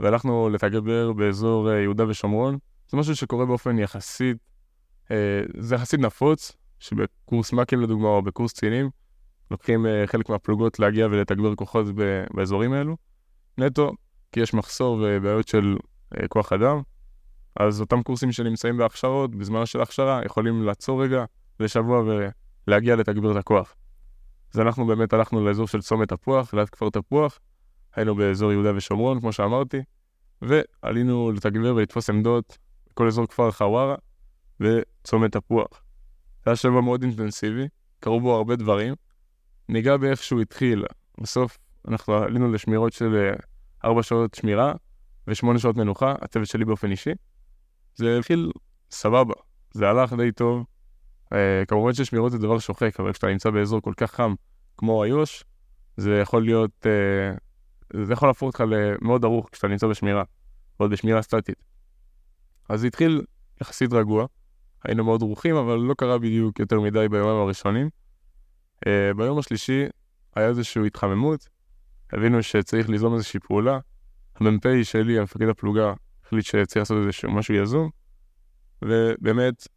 והלכנו 0.00 0.48
לתגבר 0.50 1.12
באזור 1.12 1.70
אה, 1.70 1.80
יהודה 1.80 2.08
ושומרון. 2.08 2.58
זה 2.88 2.96
משהו 2.96 3.16
שקורה 3.16 3.46
באופן 3.46 3.78
יחסית, 3.78 4.36
אה, 5.10 5.42
זה 5.58 5.74
יחסית 5.74 6.00
נפוץ, 6.00 6.52
שבקורס 6.78 7.52
מ"כים 7.52 7.80
לדוגמה, 7.80 8.08
או 8.08 8.22
בקורס 8.22 8.52
קצינים, 8.52 8.90
לוקחים 9.50 9.86
אה, 9.86 10.06
חלק 10.06 10.28
מהפלוגות 10.28 10.78
להגיע 10.78 11.06
ולתגבר 11.06 11.54
כוחות 11.54 11.86
באזורים 12.34 12.72
האלו. 12.72 12.96
נטו, 13.58 13.92
כי 14.32 14.40
יש 14.40 14.54
מחסור 14.54 15.00
ובעיות 15.02 15.48
של 15.48 15.76
כוח 16.28 16.52
אדם, 16.52 16.82
אז 17.56 17.80
אותם 17.80 18.02
קורסים 18.02 18.32
שנמצאים 18.32 18.76
בהכשרות, 18.76 19.34
בזמן 19.34 19.66
של 19.66 19.80
ההכשרה, 19.80 20.20
יכולים 20.24 20.62
לעצור 20.62 21.02
רגע 21.02 21.24
לשבוע 21.60 22.02
ולהגיע 22.66 22.96
לתגבר 22.96 23.32
את 23.32 23.36
הכוח. 23.36 23.74
אז 24.54 24.60
אנחנו 24.60 24.86
באמת 24.86 25.12
הלכנו 25.12 25.44
לאזור 25.44 25.66
של 25.66 25.80
צומת 25.80 26.08
תפוח, 26.08 26.54
ליד 26.54 26.68
כפר 26.68 26.90
תפוח, 26.90 27.38
היינו 27.96 28.14
באזור 28.14 28.52
יהודה 28.52 28.76
ושומרון, 28.76 29.20
כמו 29.20 29.32
שאמרתי, 29.32 29.82
ועלינו 30.42 31.32
לתגבר 31.32 31.74
ולתפוס 31.74 32.10
עמדות 32.10 32.58
בכל 32.90 33.06
אזור 33.06 33.26
כפר 33.26 33.50
חווארה 33.50 33.94
וצומת 34.60 35.32
תפוח. 35.32 35.82
זה 36.44 36.50
היה 36.50 36.56
שבוע 36.56 36.80
מאוד 36.80 37.02
אינטנסיבי, 37.02 37.68
קרו 38.00 38.20
בו 38.20 38.36
הרבה 38.36 38.56
דברים. 38.56 38.94
ניגע 39.68 39.96
באיך 39.96 40.22
שהוא 40.22 40.40
התחיל. 40.40 40.84
בסוף 41.20 41.58
אנחנו 41.88 42.14
עלינו 42.14 42.52
לשמירות 42.52 42.92
של 42.92 43.32
4 43.84 43.98
אה, 43.98 44.02
שעות 44.02 44.34
שמירה 44.34 44.72
ו-8 45.26 45.58
שעות 45.58 45.76
מנוחה, 45.76 46.14
הצוות 46.20 46.46
שלי 46.46 46.64
באופן 46.64 46.90
אישי. 46.90 47.10
זה 47.94 48.18
התחיל 48.18 48.52
סבבה, 48.90 49.34
זה 49.70 49.88
הלך 49.88 50.12
די 50.12 50.32
טוב. 50.32 50.64
Uh, 51.24 51.66
כמובן 51.68 51.92
ששמירות 51.92 52.32
זה 52.32 52.38
דבר 52.38 52.58
שוחק, 52.58 53.00
אבל 53.00 53.12
כשאתה 53.12 53.26
נמצא 53.26 53.50
באזור 53.50 53.82
כל 53.82 53.92
כך 53.96 54.12
חם 54.12 54.34
כמו 54.76 55.04
איו"ש, 55.04 55.44
זה 55.96 56.18
יכול 56.22 56.44
להיות, 56.44 56.86
uh, 56.86 58.06
זה 58.06 58.12
יכול 58.12 58.28
להפוך 58.28 58.46
אותך 58.46 58.64
למאוד 58.70 59.24
ארוך 59.24 59.48
כשאתה 59.52 59.68
נמצא 59.68 59.86
בשמירה, 59.86 60.22
ועוד 60.80 60.90
בשמירה 60.90 61.22
סטטית. 61.22 61.62
אז 62.68 62.80
זה 62.80 62.86
התחיל 62.86 63.22
יחסית 63.60 63.92
רגוע, 63.92 64.26
היינו 64.84 65.04
מאוד 65.04 65.20
דרוכים, 65.20 65.56
אבל 65.56 65.76
לא 65.76 65.94
קרה 65.94 66.18
בדיוק 66.18 66.60
יותר 66.60 66.80
מדי 66.80 67.08
ביומיים 67.10 67.36
הראשונים. 67.36 67.88
Uh, 68.84 69.16
ביום 69.16 69.38
השלישי 69.38 69.84
היה 70.34 70.48
איזושהי 70.48 70.86
התחממות, 70.86 71.48
הבינו 72.12 72.42
שצריך 72.42 72.88
ליזום 72.88 73.14
איזושהי 73.14 73.40
פעולה. 73.40 73.78
המ"פ 74.34 74.66
שלי, 74.82 75.18
המפקד 75.18 75.48
הפלוגה, 75.48 75.92
החליט 76.24 76.44
שצריך 76.44 76.76
לעשות 76.76 76.96
איזשהו 77.02 77.30
משהו 77.30 77.54
יזום, 77.54 77.90
ובאמת, 78.82 79.68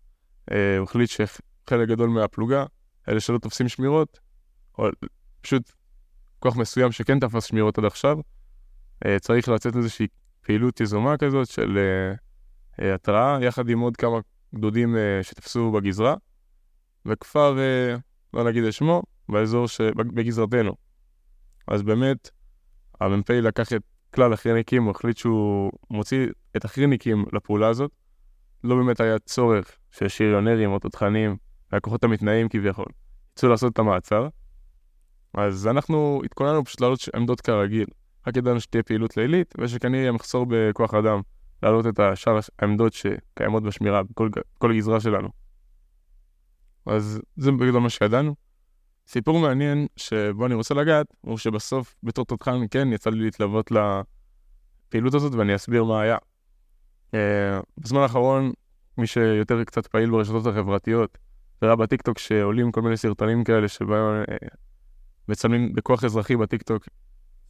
אה, 0.52 0.78
הוא 0.78 0.84
החליט 0.84 1.10
שחלק 1.10 1.90
גדול 1.90 2.10
מהפלוגה, 2.10 2.66
אלה 3.10 3.20
שלא 3.20 3.38
תופסים 3.38 3.70
שמירות, 3.70 4.20
או 4.78 4.88
פשוט 5.42 5.72
כוח 6.40 6.56
מסוים 6.56 6.92
שכן 6.92 7.20
תפס 7.20 7.46
שמירות 7.46 7.78
עד 7.78 7.86
עכשיו, 7.86 8.18
אה, 9.06 9.20
צריך 9.20 9.50
לצאת 9.50 9.76
איזושהי 9.76 10.08
פעילות 10.42 10.80
יזומה 10.82 11.18
כזאת 11.18 11.48
של 11.48 11.78
אה, 11.78 12.14
אה, 12.86 12.96
התראה, 12.96 13.38
יחד 13.42 13.70
עם 13.70 13.80
עוד 13.80 13.98
כמה 13.98 14.18
גדודים 14.56 14.96
אה, 14.96 15.24
שתפסו 15.24 15.72
בגזרה, 15.72 16.16
וכפר, 17.06 17.60
אה, 17.60 17.96
לא 18.34 18.44
נגיד 18.44 18.64
את 18.64 18.74
שמו, 18.74 19.02
באזור 19.30 19.68
שבגזרתנו. 19.68 20.74
אז 21.68 21.82
באמת, 21.84 22.30
המ"פ 23.02 23.30
לקח 23.30 23.74
את 23.74 23.82
כלל 24.16 24.34
החירניקים, 24.34 24.84
הוא 24.84 24.92
החליט 24.92 25.18
שהוא 25.18 25.72
מוציא 25.90 26.28
את 26.58 26.66
החירניקים 26.66 27.26
לפעולה 27.34 27.68
הזאת. 27.68 27.92
לא 28.64 28.76
באמת 28.76 29.00
היה 29.00 29.20
צורך 29.20 29.78
של 29.92 30.08
שריונרים 30.08 30.72
או 30.72 30.80
תותחנים 30.80 31.38
והכוחות 31.72 32.04
המתנאים 32.04 32.50
כביכול. 32.50 32.86
יצאו 33.34 33.50
לעשות 33.50 33.74
את 33.74 33.80
המעצר. 33.80 34.28
אז 35.34 35.68
אנחנו 35.68 36.22
התכוננו 36.26 36.66
פשוט 36.66 36.82
לעלות 36.82 37.00
עמדות 37.16 37.42
כרגיל. 37.42 37.86
רק 38.28 38.38
ידענו 38.38 38.60
שתהיה 38.60 38.84
פעילות 38.84 39.18
לילית, 39.18 39.54
ושכנראה 39.58 40.02
יהיה 40.02 40.12
מחסור 40.12 40.46
בכוח 40.50 40.94
אדם 40.94 41.22
להעלות 41.64 41.88
את 41.88 42.00
השאר 42.00 42.40
העמדות 42.60 42.94
שקיימות 42.94 43.64
בשמירה 43.64 44.02
בכל 44.04 44.72
הגזרה 44.72 45.00
שלנו. 45.00 45.41
אז 46.86 47.22
זה 47.38 47.52
בגדול 47.52 47.82
מה 47.82 47.90
שידענו. 47.90 48.36
סיפור 49.08 49.40
מעניין 49.40 49.88
שבו 49.96 50.46
אני 50.46 50.54
רוצה 50.54 50.74
לגעת, 50.74 51.08
הוא 51.22 51.38
שבסוף 51.38 51.96
בתור 52.04 52.26
תותחן 52.26 52.62
כן 52.72 52.94
יצא 52.94 53.10
לי 53.10 53.24
להתלוות 53.24 53.72
לפעילות 53.72 55.14
הזאת 55.14 55.34
ואני 55.34 55.56
אסביר 55.56 55.84
מה 55.84 56.02
היה. 56.02 56.18
Uh, 57.12 57.14
בזמן 57.78 58.02
האחרון, 58.02 58.52
מי 58.98 59.08
שיותר 59.08 59.64
קצת 59.64 59.88
פעיל 59.88 60.10
ברשתות 60.10 60.46
החברתיות, 60.46 61.18
ראה 61.64 61.76
בטיקטוק 61.76 62.18
שעולים 62.18 62.72
כל 62.72 62.82
מיני 62.82 62.98
סרטונים 62.98 63.44
כאלה 63.44 63.68
שבהם 63.68 64.24
uh, 64.24 64.48
מצלמים 65.28 65.74
בכוח 65.74 66.04
אזרחי 66.04 66.36
בטיקטוק 66.36 66.86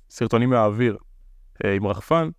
סרטונים 0.10 0.50
מהאוויר 0.50 0.98
אה, 1.66 1.74
עם 1.74 1.88
רחפן, 1.88 2.30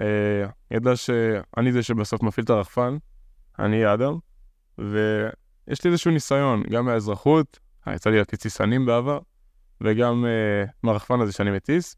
אה, 0.00 0.46
ידע 0.70 0.96
שאני 0.96 1.72
זה 1.72 1.82
שבסוף 1.82 2.22
מפעיל 2.22 2.44
את 2.44 2.50
הרחפן, 2.50 2.96
אני 3.58 3.94
אדם, 3.94 4.18
ויש 5.68 5.84
לי 5.84 5.90
איזשהו 5.90 6.10
ניסיון, 6.10 6.62
גם 6.70 6.84
מהאזרחות, 6.84 7.58
יצא 7.94 8.10
לי 8.10 8.18
להטיס 8.18 8.38
טיסנים 8.38 8.86
בעבר, 8.86 9.18
וגם 9.80 10.24
אה, 10.26 10.64
מהרחפן 10.82 11.20
הזה 11.20 11.32
שאני 11.32 11.50
מטיס. 11.50 11.96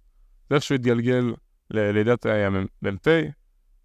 זה 0.50 0.54
איכשהו 0.54 0.74
התגלגל 0.74 1.34
לידיעת 1.70 2.26
המ"פ, 2.26 3.06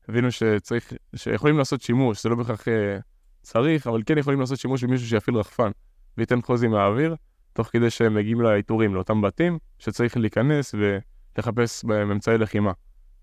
הבינו 0.09 0.31
שצריך, 0.31 0.93
שיכולים 1.15 1.57
לעשות 1.57 1.81
שימוש, 1.81 2.23
זה 2.23 2.29
לא 2.29 2.35
בהכרח 2.35 2.67
אה, 2.67 2.97
צריך, 3.41 3.87
אבל 3.87 4.01
כן 4.05 4.17
יכולים 4.17 4.39
לעשות 4.39 4.59
שימוש 4.59 4.83
במישהו 4.83 5.07
שיפעיל 5.07 5.37
רחפן 5.37 5.71
וייתן 6.17 6.41
חוזים 6.41 6.71
מהאוויר, 6.71 7.15
תוך 7.53 7.67
כדי 7.67 7.89
שהם 7.89 8.13
מגיעים 8.13 8.41
לאיתורים, 8.41 8.95
לאותם 8.95 9.21
בתים, 9.21 9.57
שצריך 9.79 10.17
להיכנס 10.17 10.75
ולחפש 10.75 11.85
בהם 11.85 12.11
אמצעי 12.11 12.37
לחימה 12.37 12.71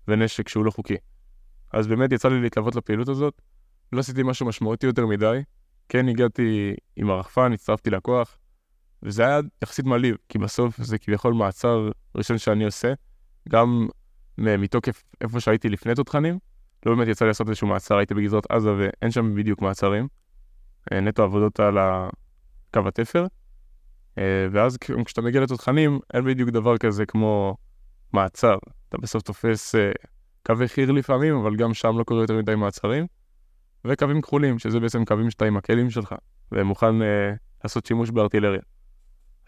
ונשק 0.07 0.49
שהוא 0.49 0.65
לא 0.65 0.71
חוקי. 0.71 0.97
אז 1.73 1.87
באמת 1.87 2.11
יצא 2.11 2.29
לי 2.29 2.41
להתלוות 2.41 2.75
לפעילות 2.75 3.09
הזאת, 3.09 3.41
לא 3.93 3.99
עשיתי 3.99 4.23
משהו 4.23 4.45
משמעותי 4.45 4.85
יותר 4.85 5.05
מדי, 5.05 5.41
כן 5.89 6.09
הגעתי 6.09 6.73
עם 6.95 7.09
הרחפן, 7.09 7.53
הצטרפתי 7.53 7.89
לכוח, 7.89 8.37
וזה 9.03 9.25
היה 9.25 9.39
יחסית 9.61 9.85
מעליב, 9.85 10.15
כי 10.29 10.37
בסוף 10.37 10.77
זה 10.81 10.97
כביכול 10.97 11.33
מעצר 11.33 11.89
ראשון 12.15 12.37
שאני 12.37 12.65
עושה, 12.65 12.93
גם 13.49 13.87
מתוקף 14.37 15.03
איפה 15.21 15.39
שהייתי 15.39 15.69
לפני 15.69 15.95
תותחנים, 15.95 16.39
לא 16.85 16.95
באמת 16.95 17.07
יצא 17.07 17.25
לי 17.25 17.29
לעשות 17.29 17.47
איזשהו 17.47 17.67
מעצר, 17.67 17.97
הייתי 17.97 18.13
בגזרת 18.13 18.51
עזה 18.51 18.73
ואין 18.77 19.11
שם 19.11 19.35
בדיוק 19.35 19.61
מעצרים, 19.61 20.07
אה, 20.91 20.99
נטו 20.99 21.23
עבודות 21.23 21.59
על 21.59 21.77
קו 22.73 22.87
התפר, 22.87 23.25
אה, 24.17 24.47
ואז 24.51 24.77
כשאתה 25.05 25.21
מגיע 25.21 25.41
לתותחנים, 25.41 25.99
אין 26.13 26.25
בדיוק 26.25 26.49
דבר 26.49 26.77
כזה 26.77 27.05
כמו 27.05 27.57
מעצר, 28.13 28.57
אתה 28.89 28.97
בסוף 28.97 29.23
תופס 29.23 29.75
אה, 29.75 29.91
קווי 30.45 30.67
חי"ר 30.67 30.91
לפעמים, 30.91 31.35
אבל 31.35 31.55
גם 31.55 31.73
שם 31.73 31.97
לא 31.97 32.03
קורה 32.03 32.21
יותר 32.21 32.37
מדי 32.37 32.55
מעצרים, 32.55 33.07
וקווים 33.85 34.21
כחולים, 34.21 34.59
שזה 34.59 34.79
בעצם 34.79 35.05
קווים 35.05 35.31
שאתה 35.31 35.45
עם 35.45 35.57
הכלים 35.57 35.89
שלך, 35.89 36.15
ומוכן 36.51 36.95
לעשות 37.63 37.85
שימוש 37.85 38.09
בארטילריה. 38.09 38.61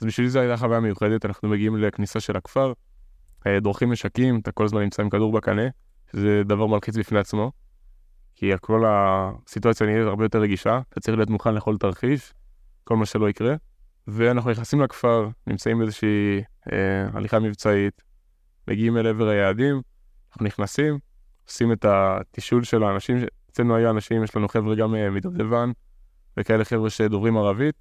אז 0.01 0.07
בשבילי 0.07 0.29
זו 0.29 0.39
הייתה 0.39 0.57
חוויה 0.57 0.79
מיוחדת, 0.79 1.25
אנחנו 1.25 1.49
מגיעים 1.49 1.77
לכניסה 1.77 2.19
של 2.19 2.37
הכפר, 2.37 2.73
דורכים 3.61 3.91
נשקים, 3.91 4.39
אתה 4.39 4.51
כל 4.51 4.65
הזמן 4.65 4.81
נמצא 4.81 5.03
עם 5.03 5.09
כדור 5.09 5.31
בקנה, 5.31 5.61
שזה 6.11 6.41
דבר 6.45 6.67
מלחיץ 6.67 6.97
בפני 6.97 7.19
עצמו, 7.19 7.51
כי 8.35 8.51
כל 8.61 8.83
הסיטואציה 8.87 9.87
נהיית 9.87 10.07
הרבה 10.07 10.25
יותר 10.25 10.39
רגישה, 10.39 10.81
אתה 10.89 10.99
צריך 10.99 11.17
להיות 11.17 11.29
מוכן 11.29 11.53
לכל 11.53 11.77
תרחיש, 11.77 12.33
כל 12.83 12.95
מה 12.95 13.05
שלא 13.05 13.29
יקרה, 13.29 13.55
ואנחנו 14.07 14.51
נכנסים 14.51 14.81
לכפר, 14.81 15.29
נמצאים 15.47 15.79
באיזושהי 15.79 16.43
אה, 16.71 17.07
הליכה 17.13 17.39
מבצעית, 17.39 18.01
מגיעים 18.67 18.97
אל 18.97 19.07
עבר 19.07 19.27
היעדים, 19.27 19.81
אנחנו 20.31 20.45
נכנסים, 20.45 20.99
עושים 21.47 21.71
את 21.71 21.85
התישול 21.85 22.63
של 22.63 22.83
האנשים, 22.83 23.17
אצלנו 23.51 23.75
היה 23.75 23.89
אנשים, 23.89 24.23
יש 24.23 24.35
לנו 24.35 24.47
חבר'ה 24.47 24.75
גם 24.75 24.95
אה, 24.95 25.09
מדובדבן, 25.09 25.71
וכאלה 26.37 26.65
חבר'ה 26.65 26.89
שדוברים 26.89 27.37
ערבית, 27.37 27.75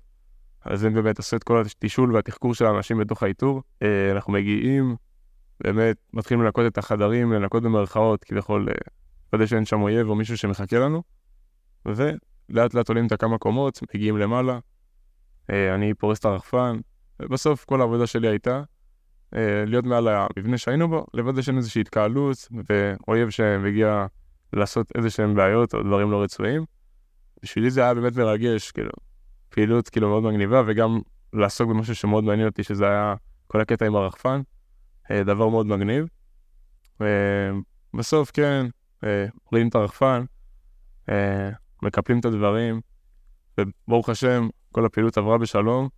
אז 0.64 0.84
הם 0.84 0.94
באמת 0.94 1.18
עשו 1.18 1.36
את 1.36 1.44
כל 1.44 1.60
התישול 1.60 2.14
והתחקור 2.14 2.54
של 2.54 2.66
האנשים 2.66 2.98
בתוך 2.98 3.22
האיתור. 3.22 3.62
אה, 3.82 4.12
אנחנו 4.12 4.32
מגיעים, 4.32 4.96
באמת 5.60 5.96
מתחילים 6.12 6.44
לנקות 6.44 6.66
את 6.66 6.78
החדרים, 6.78 7.32
לנקות 7.32 7.62
במרכאות, 7.62 8.24
כביכול 8.24 8.68
אה, 8.68 8.74
לוודא 9.32 9.46
שאין 9.46 9.64
שם 9.64 9.82
אויב 9.82 10.08
או 10.08 10.14
מישהו 10.14 10.36
שמחכה 10.36 10.78
לנו, 10.78 11.02
ולאט 11.86 12.74
לאט 12.74 12.88
עולים 12.88 13.06
את 13.06 13.12
הכמה 13.12 13.38
קומות, 13.38 13.80
מגיעים 13.94 14.16
למעלה, 14.16 14.58
אני 15.48 15.94
פורס 15.94 16.18
את 16.18 16.24
הרחפן, 16.24 16.76
ובסוף 17.22 17.64
כל 17.64 17.80
העבודה 17.80 18.06
שלי 18.06 18.28
הייתה 18.28 18.62
להיות 19.66 19.84
מעל 19.84 20.08
המבנה 20.08 20.58
שהיינו 20.58 20.88
בו, 20.88 21.06
לוודא 21.14 21.42
שאין 21.42 21.56
איזושהי 21.56 21.80
התקהלות, 21.80 22.48
ואויב 22.68 23.30
שמגיע 23.30 24.06
לעשות 24.52 24.92
איזה 24.94 25.10
שהם 25.10 25.34
בעיות 25.34 25.74
או 25.74 25.82
דברים 25.82 26.10
לא 26.10 26.22
רצויים. 26.22 26.64
בשבילי 27.42 27.70
זה 27.70 27.82
היה 27.82 27.94
באמת 27.94 28.16
מרגש, 28.16 28.70
כאילו, 28.70 28.90
פעילות 29.48 29.88
כאילו 29.88 30.08
מאוד 30.08 30.22
מגניבה, 30.22 30.62
וגם 30.66 31.00
לעסוק 31.32 31.70
במשהו 31.70 31.94
שמאוד 31.94 32.24
מעניין 32.24 32.48
אותי, 32.48 32.62
שזה 32.62 32.88
היה 32.88 33.14
כל 33.46 33.60
הקטע 33.60 33.86
עם 33.86 33.96
הרחפן. 33.96 34.40
אה, 35.10 35.24
דבר 35.24 35.48
מאוד 35.48 35.66
מגניב. 35.66 36.06
בסוף, 37.94 38.30
כן, 38.30 38.66
אה, 39.04 39.26
את 39.68 39.74
הרחפן, 39.74 40.24
אה, 41.08 41.50
מקפלים 41.82 42.20
את 42.20 42.24
הדברים, 42.24 42.80
וברוך 43.60 44.08
השם, 44.08 44.48
כל 44.72 44.84
הפעילות 44.84 45.18
עברה 45.18 45.38
בשלום. 45.38 45.88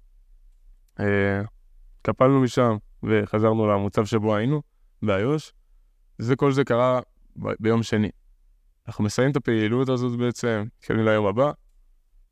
קפלנו 2.02 2.40
משם 2.40 2.76
וחזרנו 3.02 3.66
למוצב 3.66 4.04
שבו 4.04 4.36
היינו, 4.36 4.62
באיו"ש. 5.02 5.52
זה 6.18 6.36
כל 6.36 6.52
זה 6.52 6.64
קרה 6.64 7.00
ביום 7.36 7.82
שני. 7.82 8.10
אנחנו 8.90 9.04
מסיימים 9.04 9.30
את 9.30 9.36
הפעילות 9.36 9.88
הזאת 9.88 10.18
בעצם, 10.18 10.64
מתקדמים 10.78 11.04
ליום 11.04 11.26
הבא, 11.26 11.52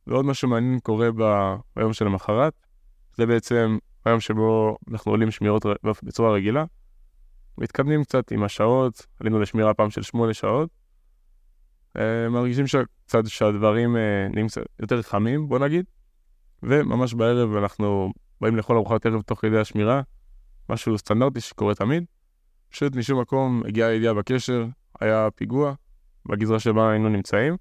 ועוד 0.07 0.25
משהו 0.25 0.49
מעניין 0.49 0.81
קורה 0.81 1.09
ב- 1.17 1.55
ביום 1.77 1.93
שלמחרת. 1.93 2.53
זה 3.17 3.27
בעצם 3.27 3.79
היום 4.05 4.21
שבו 4.21 4.79
אנחנו 4.91 5.13
עולים 5.13 5.31
שמירות 5.31 5.67
בצורה 6.03 6.33
רגילה, 6.33 6.65
מתקדמים 7.59 8.05
קצת 8.05 8.33
עם 8.33 8.43
השעות, 8.43 9.07
עלינו 9.21 9.41
לשמירה 9.41 9.75
פעם 9.75 9.91
של 9.91 10.03
שמונה 10.03 10.35
שעות, 10.35 10.71
אה, 11.99 12.29
מרגישים 12.29 12.65
קצת 13.07 13.27
שהדברים 13.27 13.97
אה, 13.97 14.29
נהיים 14.33 14.49
קצת 14.49 14.63
יותר 14.81 15.03
חמים, 15.03 15.49
בוא 15.49 15.59
נגיד, 15.59 15.85
וממש 16.63 17.15
בערב 17.15 17.57
אנחנו 17.57 18.13
באים 18.41 18.57
לאכול 18.57 18.77
ארוחת 18.77 19.07
ערב 19.07 19.23
תוך 19.23 19.41
כדי 19.41 19.59
השמירה, 19.59 20.03
משהו 20.69 20.99
סטנדרטי 20.99 21.41
שקורה 21.41 21.75
תמיד. 21.75 22.05
פשוט 22.71 22.97
משום 22.97 23.21
מקום 23.21 23.63
הגיעה 23.67 23.89
הידיעה 23.89 24.15
בקשר, 24.15 24.67
היה 25.01 25.29
פיגוע 25.35 25.75
בגזרה 26.29 26.59
שבה 26.61 26.91
היינו 26.91 27.09
נמצאים. 27.09 27.57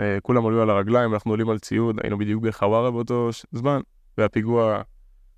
אה, 0.00 0.18
כולם 0.22 0.42
עולים 0.42 0.60
על 0.60 0.70
הרגליים, 0.70 1.14
אנחנו 1.14 1.30
עולים 1.30 1.50
על 1.50 1.58
ציוד, 1.58 1.96
היינו 2.02 2.18
בדיוק 2.18 2.42
בחווארה 2.42 2.90
באותו 2.90 3.28
זמן, 3.52 3.80
והפיגוע 4.18 4.82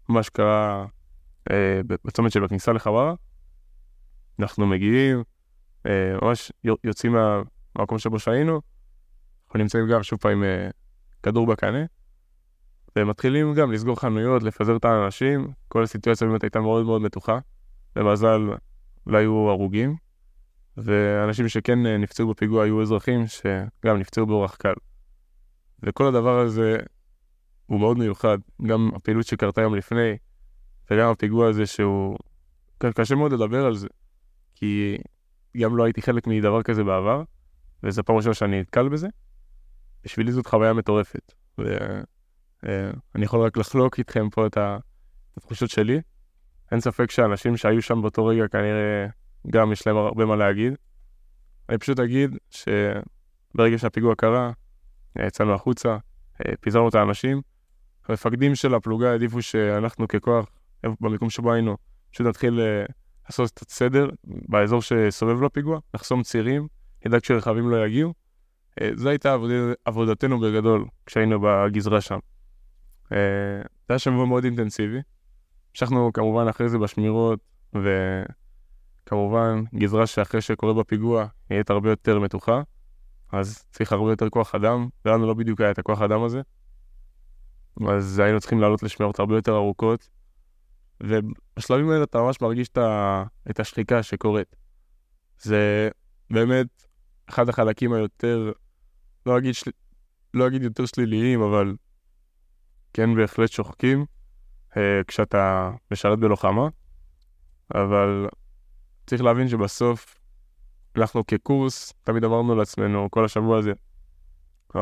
ממש 0.08 0.28
קרה 0.28 0.86
אה, 1.50 1.80
בצומת 2.04 2.32
של 2.32 2.44
הכניסה 2.44 2.72
לחווארה. 2.72 3.14
אנחנו 4.38 4.66
מגיעים, 4.66 5.22
אה, 5.86 6.16
ממש 6.22 6.52
יוצאים 6.84 7.12
מהמקום 7.12 7.98
שבו 7.98 8.18
שהיינו, 8.18 8.60
אנחנו 9.46 9.58
נמצאים 9.58 9.88
גם 9.88 10.02
שוב 10.02 10.18
פעם 10.18 10.42
עם 10.42 10.70
כדור 11.22 11.46
בקנה, 11.46 11.84
ומתחילים 12.96 13.54
גם 13.54 13.72
לסגור 13.72 14.00
חנויות, 14.00 14.42
לפזר 14.42 14.76
את 14.76 14.84
האנשים, 14.84 15.52
כל 15.68 15.82
הסיטואציה 15.82 16.26
באמת 16.26 16.42
הייתה 16.42 16.60
מאוד 16.60 16.86
מאוד 16.86 17.02
מתוחה, 17.02 17.38
במזל 17.96 18.40
לא 19.06 19.18
היו 19.18 19.48
הרוגים, 19.48 19.96
ואנשים 20.76 21.48
שכן 21.48 21.86
נפצעו 21.86 22.28
בפיגוע 22.28 22.64
היו 22.64 22.82
אזרחים 22.82 23.26
שגם 23.26 23.98
נפצעו 23.98 24.26
באורח 24.26 24.56
קל. 24.56 24.74
וכל 25.82 26.06
הדבר 26.06 26.38
הזה 26.38 26.76
הוא 27.66 27.80
מאוד 27.80 27.98
מיוחד, 27.98 28.38
גם 28.66 28.90
הפעילות 28.94 29.26
שקרתה 29.26 29.60
יום 29.60 29.74
לפני, 29.74 30.16
וגם 30.90 31.10
הפיגוע 31.10 31.48
הזה 31.48 31.66
שהוא... 31.66 32.18
קשה 32.78 33.14
מאוד 33.14 33.32
לדבר 33.32 33.66
על 33.66 33.74
זה, 33.74 33.88
כי 34.54 34.98
גם 35.56 35.76
לא 35.76 35.84
הייתי 35.84 36.02
חלק 36.02 36.26
מדבר 36.26 36.62
כזה 36.62 36.84
בעבר, 36.84 37.22
וזו 37.82 38.04
פעם 38.04 38.16
ראשונה 38.16 38.34
שאני 38.34 38.60
נתקל 38.60 38.88
בזה. 38.88 39.08
בשבילי 40.04 40.32
זאת 40.32 40.46
חוויה 40.46 40.72
מטורפת, 40.72 41.32
ואני 41.58 42.02
אה, 43.16 43.22
יכול 43.22 43.46
רק 43.46 43.56
לחלוק 43.56 43.98
איתכם 43.98 44.30
פה 44.30 44.46
את 44.46 44.58
התחושות 45.36 45.70
שלי. 45.70 46.00
אין 46.72 46.80
ספק 46.80 47.10
שאנשים 47.10 47.56
שהיו 47.56 47.82
שם 47.82 48.02
באותו 48.02 48.26
רגע 48.26 48.48
כנראה 48.48 49.06
גם 49.50 49.72
יש 49.72 49.86
להם 49.86 49.96
הרבה 49.96 50.24
מה 50.26 50.36
להגיד. 50.36 50.74
אני 51.68 51.78
פשוט 51.78 52.00
אגיד 52.00 52.36
שברגע 52.50 53.78
שהפיגוע 53.78 54.14
קרה, 54.14 54.52
יצאנו 55.18 55.54
החוצה, 55.54 55.96
פיזרנו 56.60 56.88
את 56.88 56.94
האנשים, 56.94 57.42
המפקדים 58.08 58.54
של 58.54 58.74
הפלוגה 58.74 59.10
העדיפו 59.10 59.42
שאנחנו 59.42 60.08
ככוח, 60.08 60.46
במקום 61.00 61.30
שבו 61.30 61.52
היינו, 61.52 61.76
פשוט 62.12 62.26
נתחיל 62.26 62.60
אה, 62.60 62.84
לעשות 63.26 63.50
קצת 63.50 63.70
סדר 63.70 64.08
באזור 64.24 64.82
שסובב 64.82 65.42
לפיגוע, 65.42 65.78
לחסום 65.94 66.22
צירים, 66.22 66.66
נדאג 67.06 67.24
שרכבים 67.24 67.70
לא 67.70 67.86
יגיעו. 67.86 68.14
אה, 68.80 68.90
זו 68.94 69.08
הייתה 69.08 69.32
עבוד... 69.32 69.50
עבודתנו 69.84 70.40
בגדול 70.40 70.84
כשהיינו 71.06 71.40
בגזרה 71.40 72.00
שם. 72.00 72.18
אה, 73.12 73.18
זה 73.62 73.86
היה 73.88 73.98
שבוע 73.98 74.26
מאוד 74.26 74.44
אינטנסיבי. 74.44 74.98
המשכנו 75.70 76.12
כמובן 76.12 76.48
אחרי 76.48 76.68
זה 76.68 76.78
בשמירות, 76.78 77.40
וכמובן 79.12 79.64
גזרה 79.74 80.06
שאחרי 80.06 80.40
שקורה 80.40 80.74
בפיגוע 80.74 81.26
נהיית 81.50 81.70
הרבה 81.70 81.90
יותר 81.90 82.18
מתוחה, 82.18 82.62
אז 83.32 83.64
צריך 83.70 83.92
הרבה 83.92 84.10
יותר 84.10 84.28
כוח 84.28 84.54
אדם, 84.54 84.88
ולנו 85.04 85.26
לא 85.26 85.34
בדיוק 85.34 85.60
היה 85.60 85.70
את 85.70 85.78
הכוח 85.78 86.02
אדם 86.02 86.22
הזה. 86.22 86.40
אז 87.88 88.18
היינו 88.18 88.40
צריכים 88.40 88.60
לעלות 88.60 88.82
לשמירות 88.82 89.18
הרבה 89.18 89.34
יותר 89.34 89.56
ארוכות, 89.56 90.08
ובשלבים 91.00 91.90
האלה 91.90 92.04
אתה 92.04 92.18
ממש 92.18 92.40
מרגיש 92.40 92.68
את 93.50 93.60
השחיקה 93.60 94.02
שקורית. 94.02 94.56
זה 95.38 95.88
באמת 96.30 96.66
אחד 97.28 97.48
החלקים 97.48 97.92
היותר, 97.92 98.52
לא 99.26 99.38
אגיד, 99.38 99.54
של... 99.54 99.70
לא 100.34 100.46
אגיד 100.46 100.62
יותר 100.62 100.86
שליליים, 100.86 101.42
אבל 101.42 101.76
כן 102.92 103.14
בהחלט 103.14 103.50
שוחקים. 103.50 104.04
אה, 104.76 105.00
כשאתה 105.06 105.70
משרת 105.90 106.18
בלוחמה, 106.18 106.68
אבל 107.74 108.28
צריך 109.06 109.22
להבין 109.22 109.48
שבסוף 109.48 110.18
אנחנו 110.96 111.26
כקורס 111.26 111.92
תמיד 112.02 112.24
אמרנו 112.24 112.54
לעצמנו 112.54 113.08
כל 113.10 113.24
השבוע 113.24 113.58
הזה, 113.58 113.72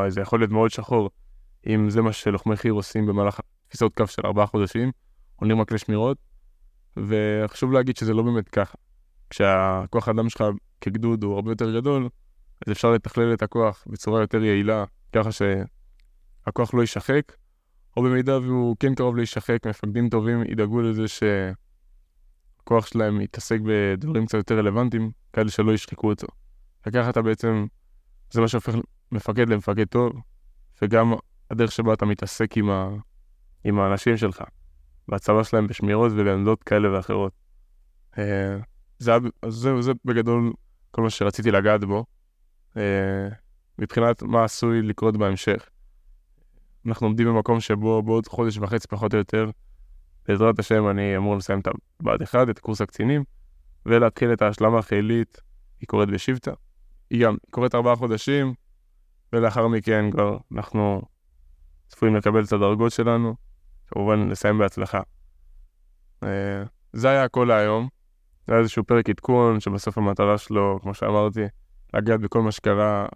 זה 0.09 0.21
יכול 0.21 0.41
להיות 0.41 0.51
מאוד 0.51 0.71
שחור, 0.71 1.11
אם 1.67 1.91
זה 1.91 2.03
מה 2.03 2.13
שלוחמי 2.13 2.57
חי"ר 2.57 2.73
עושים 2.73 3.07
במהלך 3.07 3.41
תפיסות 3.69 3.95
קו 3.95 4.07
של 4.07 4.23
ארבעה 4.25 4.47
חודשים, 4.47 4.91
עולים 5.37 5.61
רק 5.61 5.73
לשמירות, 5.73 6.19
וחשוב 6.97 7.73
להגיד 7.73 7.97
שזה 7.97 8.15
לא 8.15 8.23
באמת 8.23 8.49
ככה. 8.49 8.79
כשהכוח 9.31 10.09
האדם 10.09 10.29
שלך 10.29 10.45
כגדוד 10.81 11.25
הוא 11.25 11.35
הרבה 11.35 11.51
יותר 11.51 11.81
גדול, 11.81 12.09
אז 12.67 12.73
אפשר 12.73 12.91
לתכלל 12.91 13.35
את 13.35 13.43
הכוח 13.43 13.85
בצורה 13.87 14.21
יותר 14.21 14.45
יעילה, 14.45 14.85
ככה 15.13 15.31
שהכוח 15.33 16.75
לא 16.75 16.81
יישחק, 16.81 17.33
או 17.97 18.03
במידה 18.03 18.39
והוא 18.39 18.77
כן 18.81 18.95
קרוב 18.95 19.17
להישחק, 19.17 19.67
מפקדים 19.67 20.09
טובים 20.09 20.43
ידאגו 20.43 20.81
לזה 20.81 21.09
שהכוח 22.61 22.87
שלהם 22.87 23.20
יתעסק 23.20 23.59
בדברים 23.64 24.27
קצת 24.27 24.38
יותר 24.38 24.59
רלוונטיים, 24.59 25.11
כאלה 25.33 25.51
שלא 25.51 25.73
ישחקו 25.73 26.11
אותו. 26.11 26.27
וככה 26.87 27.11
אתה 27.11 27.23
בעצם, 27.23 27.66
זה 28.31 28.40
מה 28.40 28.49
שהופך 28.49 28.75
מפקד 29.12 29.49
למפקד 29.49 29.85
טוב, 29.85 30.12
וגם 30.83 31.12
הדרך 31.51 31.73
שבה 31.73 31.94
אתה 31.94 32.07
מתעסק 32.07 32.57
עם, 32.57 32.70
ה, 32.70 32.88
עם 33.64 33.79
האנשים 33.81 34.16
שלך, 34.16 34.42
בהצבה 35.09 35.44
שלהם 35.44 35.66
בשמירות 35.66 36.12
ובעמדות 36.14 36.62
כאלה 36.62 36.96
ואחרות. 36.96 37.33
אה, 38.18 38.57
זה, 38.99 39.12
זה, 39.49 39.83
זה 39.83 39.92
בגדול 40.05 40.53
כל 40.90 41.03
מה 41.03 41.11
שרציתי 41.11 41.51
לגעת 41.51 41.85
בו. 41.85 42.05
אה, 42.77 43.29
מבחינת 43.79 44.23
מה 44.23 44.44
עשוי 44.44 44.83
לקרות 44.83 45.16
בהמשך. 45.16 45.68
אנחנו 46.87 47.07
עומדים 47.07 47.27
במקום 47.27 47.61
שבו 47.61 48.03
בעוד 48.03 48.27
חודש 48.27 48.59
וחצי 48.59 48.88
פחות 48.88 49.14
או 49.14 49.18
יותר, 49.18 49.51
בעזרת 50.31 50.59
השם 50.59 50.88
אני 50.88 51.16
אמור 51.16 51.37
לסיים 51.37 51.61
את 51.61 51.69
הבה"ד 52.01 52.23
1, 52.23 52.51
את 52.51 52.59
קורס 52.59 52.81
הקצינים, 52.81 53.25
ולהתחיל 53.87 54.33
את 54.33 54.43
ההשלמה 54.43 54.79
החילית, 54.79 55.40
היא 55.81 55.88
קורית 55.88 56.09
בשבטה. 56.09 56.51
היא 57.11 57.25
גם 57.25 57.37
קורית 57.51 57.75
ארבעה 57.75 57.97
חודשים, 57.97 58.55
ולאחר 59.33 59.69
מכן 59.69 60.11
כבר 60.11 60.38
אנחנו 60.53 61.03
צפויים 61.88 62.16
לקבל 62.16 62.45
את 62.45 62.53
הדרגות 62.53 62.93
שלנו, 62.93 63.35
כמובן 63.87 64.29
לסיים 64.29 64.59
בהצלחה. 64.59 65.01
אה, 66.23 66.62
זה 66.93 67.09
היה 67.11 67.25
הכל 67.25 67.45
להיום. 67.45 67.88
זה 68.47 68.53
היה 68.53 68.61
איזשהו 68.61 68.85
פרק 68.85 69.11
עדכון, 69.11 69.61
שבסוף 69.61 69.99
המטרה 69.99 70.38
שלו, 70.38 70.79
כמו 70.83 70.95
שאמרתי, 70.95 71.45
לגעת 71.95 72.21
בכל 72.21 72.43
מה 72.43 72.53
שקרה 72.53 73.07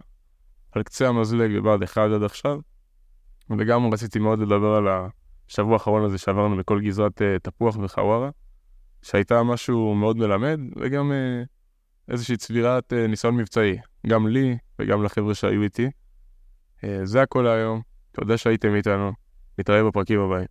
על 0.71 0.83
קצה 0.83 1.07
המזלג 1.07 1.59
בבה"ד 1.59 1.83
1 1.83 1.97
עד 1.97 2.23
עכשיו. 2.23 2.59
וגם 3.57 3.93
רציתי 3.93 4.19
מאוד 4.19 4.39
לדבר 4.39 4.75
על 4.75 4.87
השבוע 5.49 5.73
האחרון 5.73 6.03
הזה 6.03 6.17
שעברנו 6.17 6.57
בכל 6.57 6.81
גזרת 6.81 7.21
uh, 7.21 7.25
תפוח 7.43 7.77
וחווארה, 7.81 8.29
שהייתה 9.01 9.43
משהו 9.43 9.95
מאוד 9.95 10.17
מלמד, 10.17 10.59
וגם 10.75 11.11
uh, 11.11 12.11
איזושהי 12.11 12.37
צבירת 12.37 12.93
uh, 12.93 13.07
ניסיון 13.07 13.37
מבצעי, 13.37 13.77
גם 14.07 14.27
לי 14.27 14.57
וגם 14.79 15.03
לחבר'ה 15.03 15.33
שהיו 15.35 15.63
איתי. 15.63 15.87
Uh, 16.77 16.87
זה 17.03 17.21
הכל 17.21 17.47
היום, 17.47 17.81
תודה 18.11 18.37
שהייתם 18.37 18.75
איתנו, 18.75 19.11
נתראה 19.59 19.83
בפרקים 19.83 20.19
הבאים. 20.19 20.47